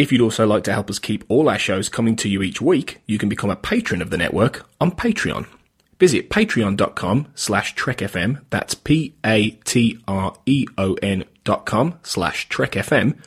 [0.00, 2.62] If you'd also like to help us keep all our shows coming to you each
[2.62, 5.46] week, you can become a patron of the network on Patreon.
[5.98, 9.64] Visit patreon.com slash trekfm, that's P-A-T-R-E-O-N
[11.44, 13.18] dot com slash trekfm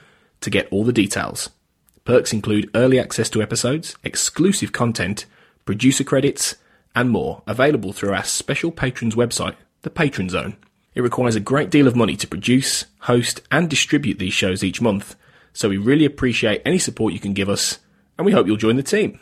[0.41, 1.51] to get all the details.
[2.05, 5.27] Perks include early access to episodes, exclusive content,
[5.65, 6.55] producer credits,
[6.95, 10.57] and more available through our special patrons website, the Patron Zone.
[10.95, 14.81] It requires a great deal of money to produce, host, and distribute these shows each
[14.81, 15.15] month,
[15.53, 17.79] so we really appreciate any support you can give us,
[18.17, 19.19] and we hope you'll join the team.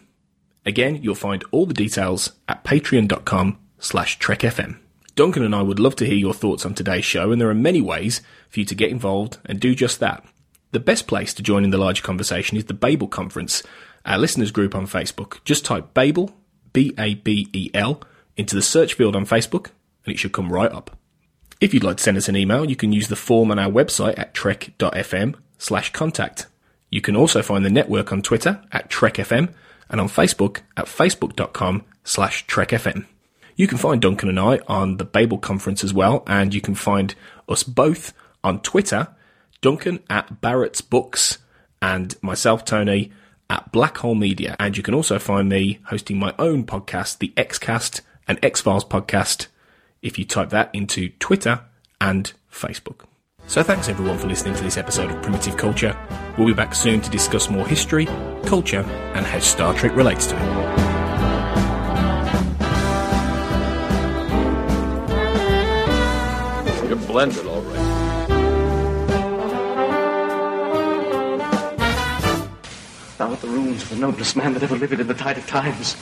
[0.65, 4.77] Again, you'll find all the details at patreon.com slash trekfm.
[5.15, 7.55] Duncan and I would love to hear your thoughts on today's show, and there are
[7.55, 10.23] many ways for you to get involved and do just that.
[10.71, 13.61] The best place to join in the larger conversation is the Babel Conference,
[14.05, 15.43] our listeners group on Facebook.
[15.43, 16.33] Just type Babel,
[16.71, 18.01] B A B E L,
[18.37, 19.71] into the search field on Facebook,
[20.05, 20.97] and it should come right up.
[21.59, 23.69] If you'd like to send us an email, you can use the form on our
[23.69, 26.47] website at trek.fm slash contact.
[26.89, 29.53] You can also find the network on Twitter at trekfm
[29.89, 33.05] and on Facebook at facebook.com slash trekfm.
[33.55, 36.73] You can find Duncan and I on the Babel conference as well, and you can
[36.73, 37.13] find
[37.47, 39.09] us both on Twitter,
[39.61, 41.37] Duncan at Barrett's Books,
[41.79, 43.11] and myself, Tony,
[43.49, 44.55] at Black Hole Media.
[44.59, 48.85] And you can also find me hosting my own podcast, the Xcast and X Files
[48.85, 49.47] podcast,
[50.01, 51.61] if you type that into Twitter
[51.99, 53.10] and Facebook.
[53.51, 55.93] So thanks everyone for listening to this episode of Primitive Culture.
[56.37, 58.05] We'll be back soon to discuss more history,
[58.45, 58.79] culture,
[59.13, 60.41] and how Star Trek relates to it.
[66.87, 67.75] You're blended, all right.
[73.17, 75.45] Thou art the ruins of the noblest man that ever lived in the tide of
[75.45, 75.97] times.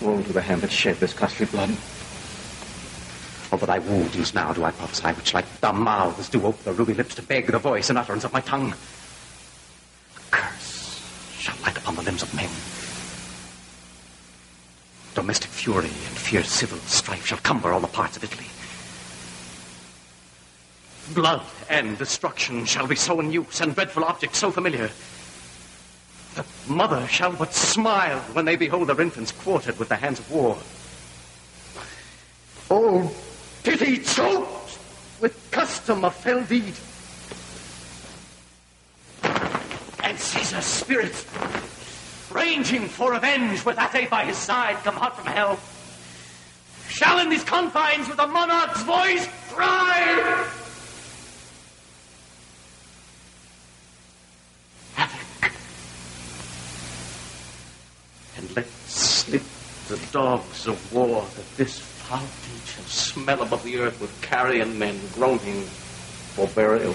[0.00, 1.76] Woe to the hand that shed this costly blood.
[3.52, 6.94] Over thy wounds now do I prophesy, which like dumb mouths do ope the ruby
[6.94, 8.74] lips to beg the voice and utterance of my tongue.
[10.30, 11.02] Curse
[11.38, 12.48] shall light upon the limbs of men.
[15.14, 18.46] Domestic fury and fierce civil strife shall cumber all the parts of Italy.
[21.12, 24.90] Blood and destruction shall be so in use, and dreadful objects so familiar.
[26.36, 30.30] The mother shall but smile when they behold their infants quartered with the hands of
[30.30, 30.56] war.
[32.70, 33.12] Oh,
[33.62, 34.78] pity choked
[35.20, 36.74] with custom of fell deed.
[40.02, 41.26] And Caesar's spirit,
[42.32, 45.58] ranging for revenge with Ate by his side, come hot from hell,
[46.88, 50.48] shall in these confines with a monarch's voice cry.
[58.36, 59.42] and let slip
[59.88, 64.98] the dogs of war that this deed shall smell above the earth with carrion men
[65.14, 65.62] groaning
[66.34, 66.94] for burial.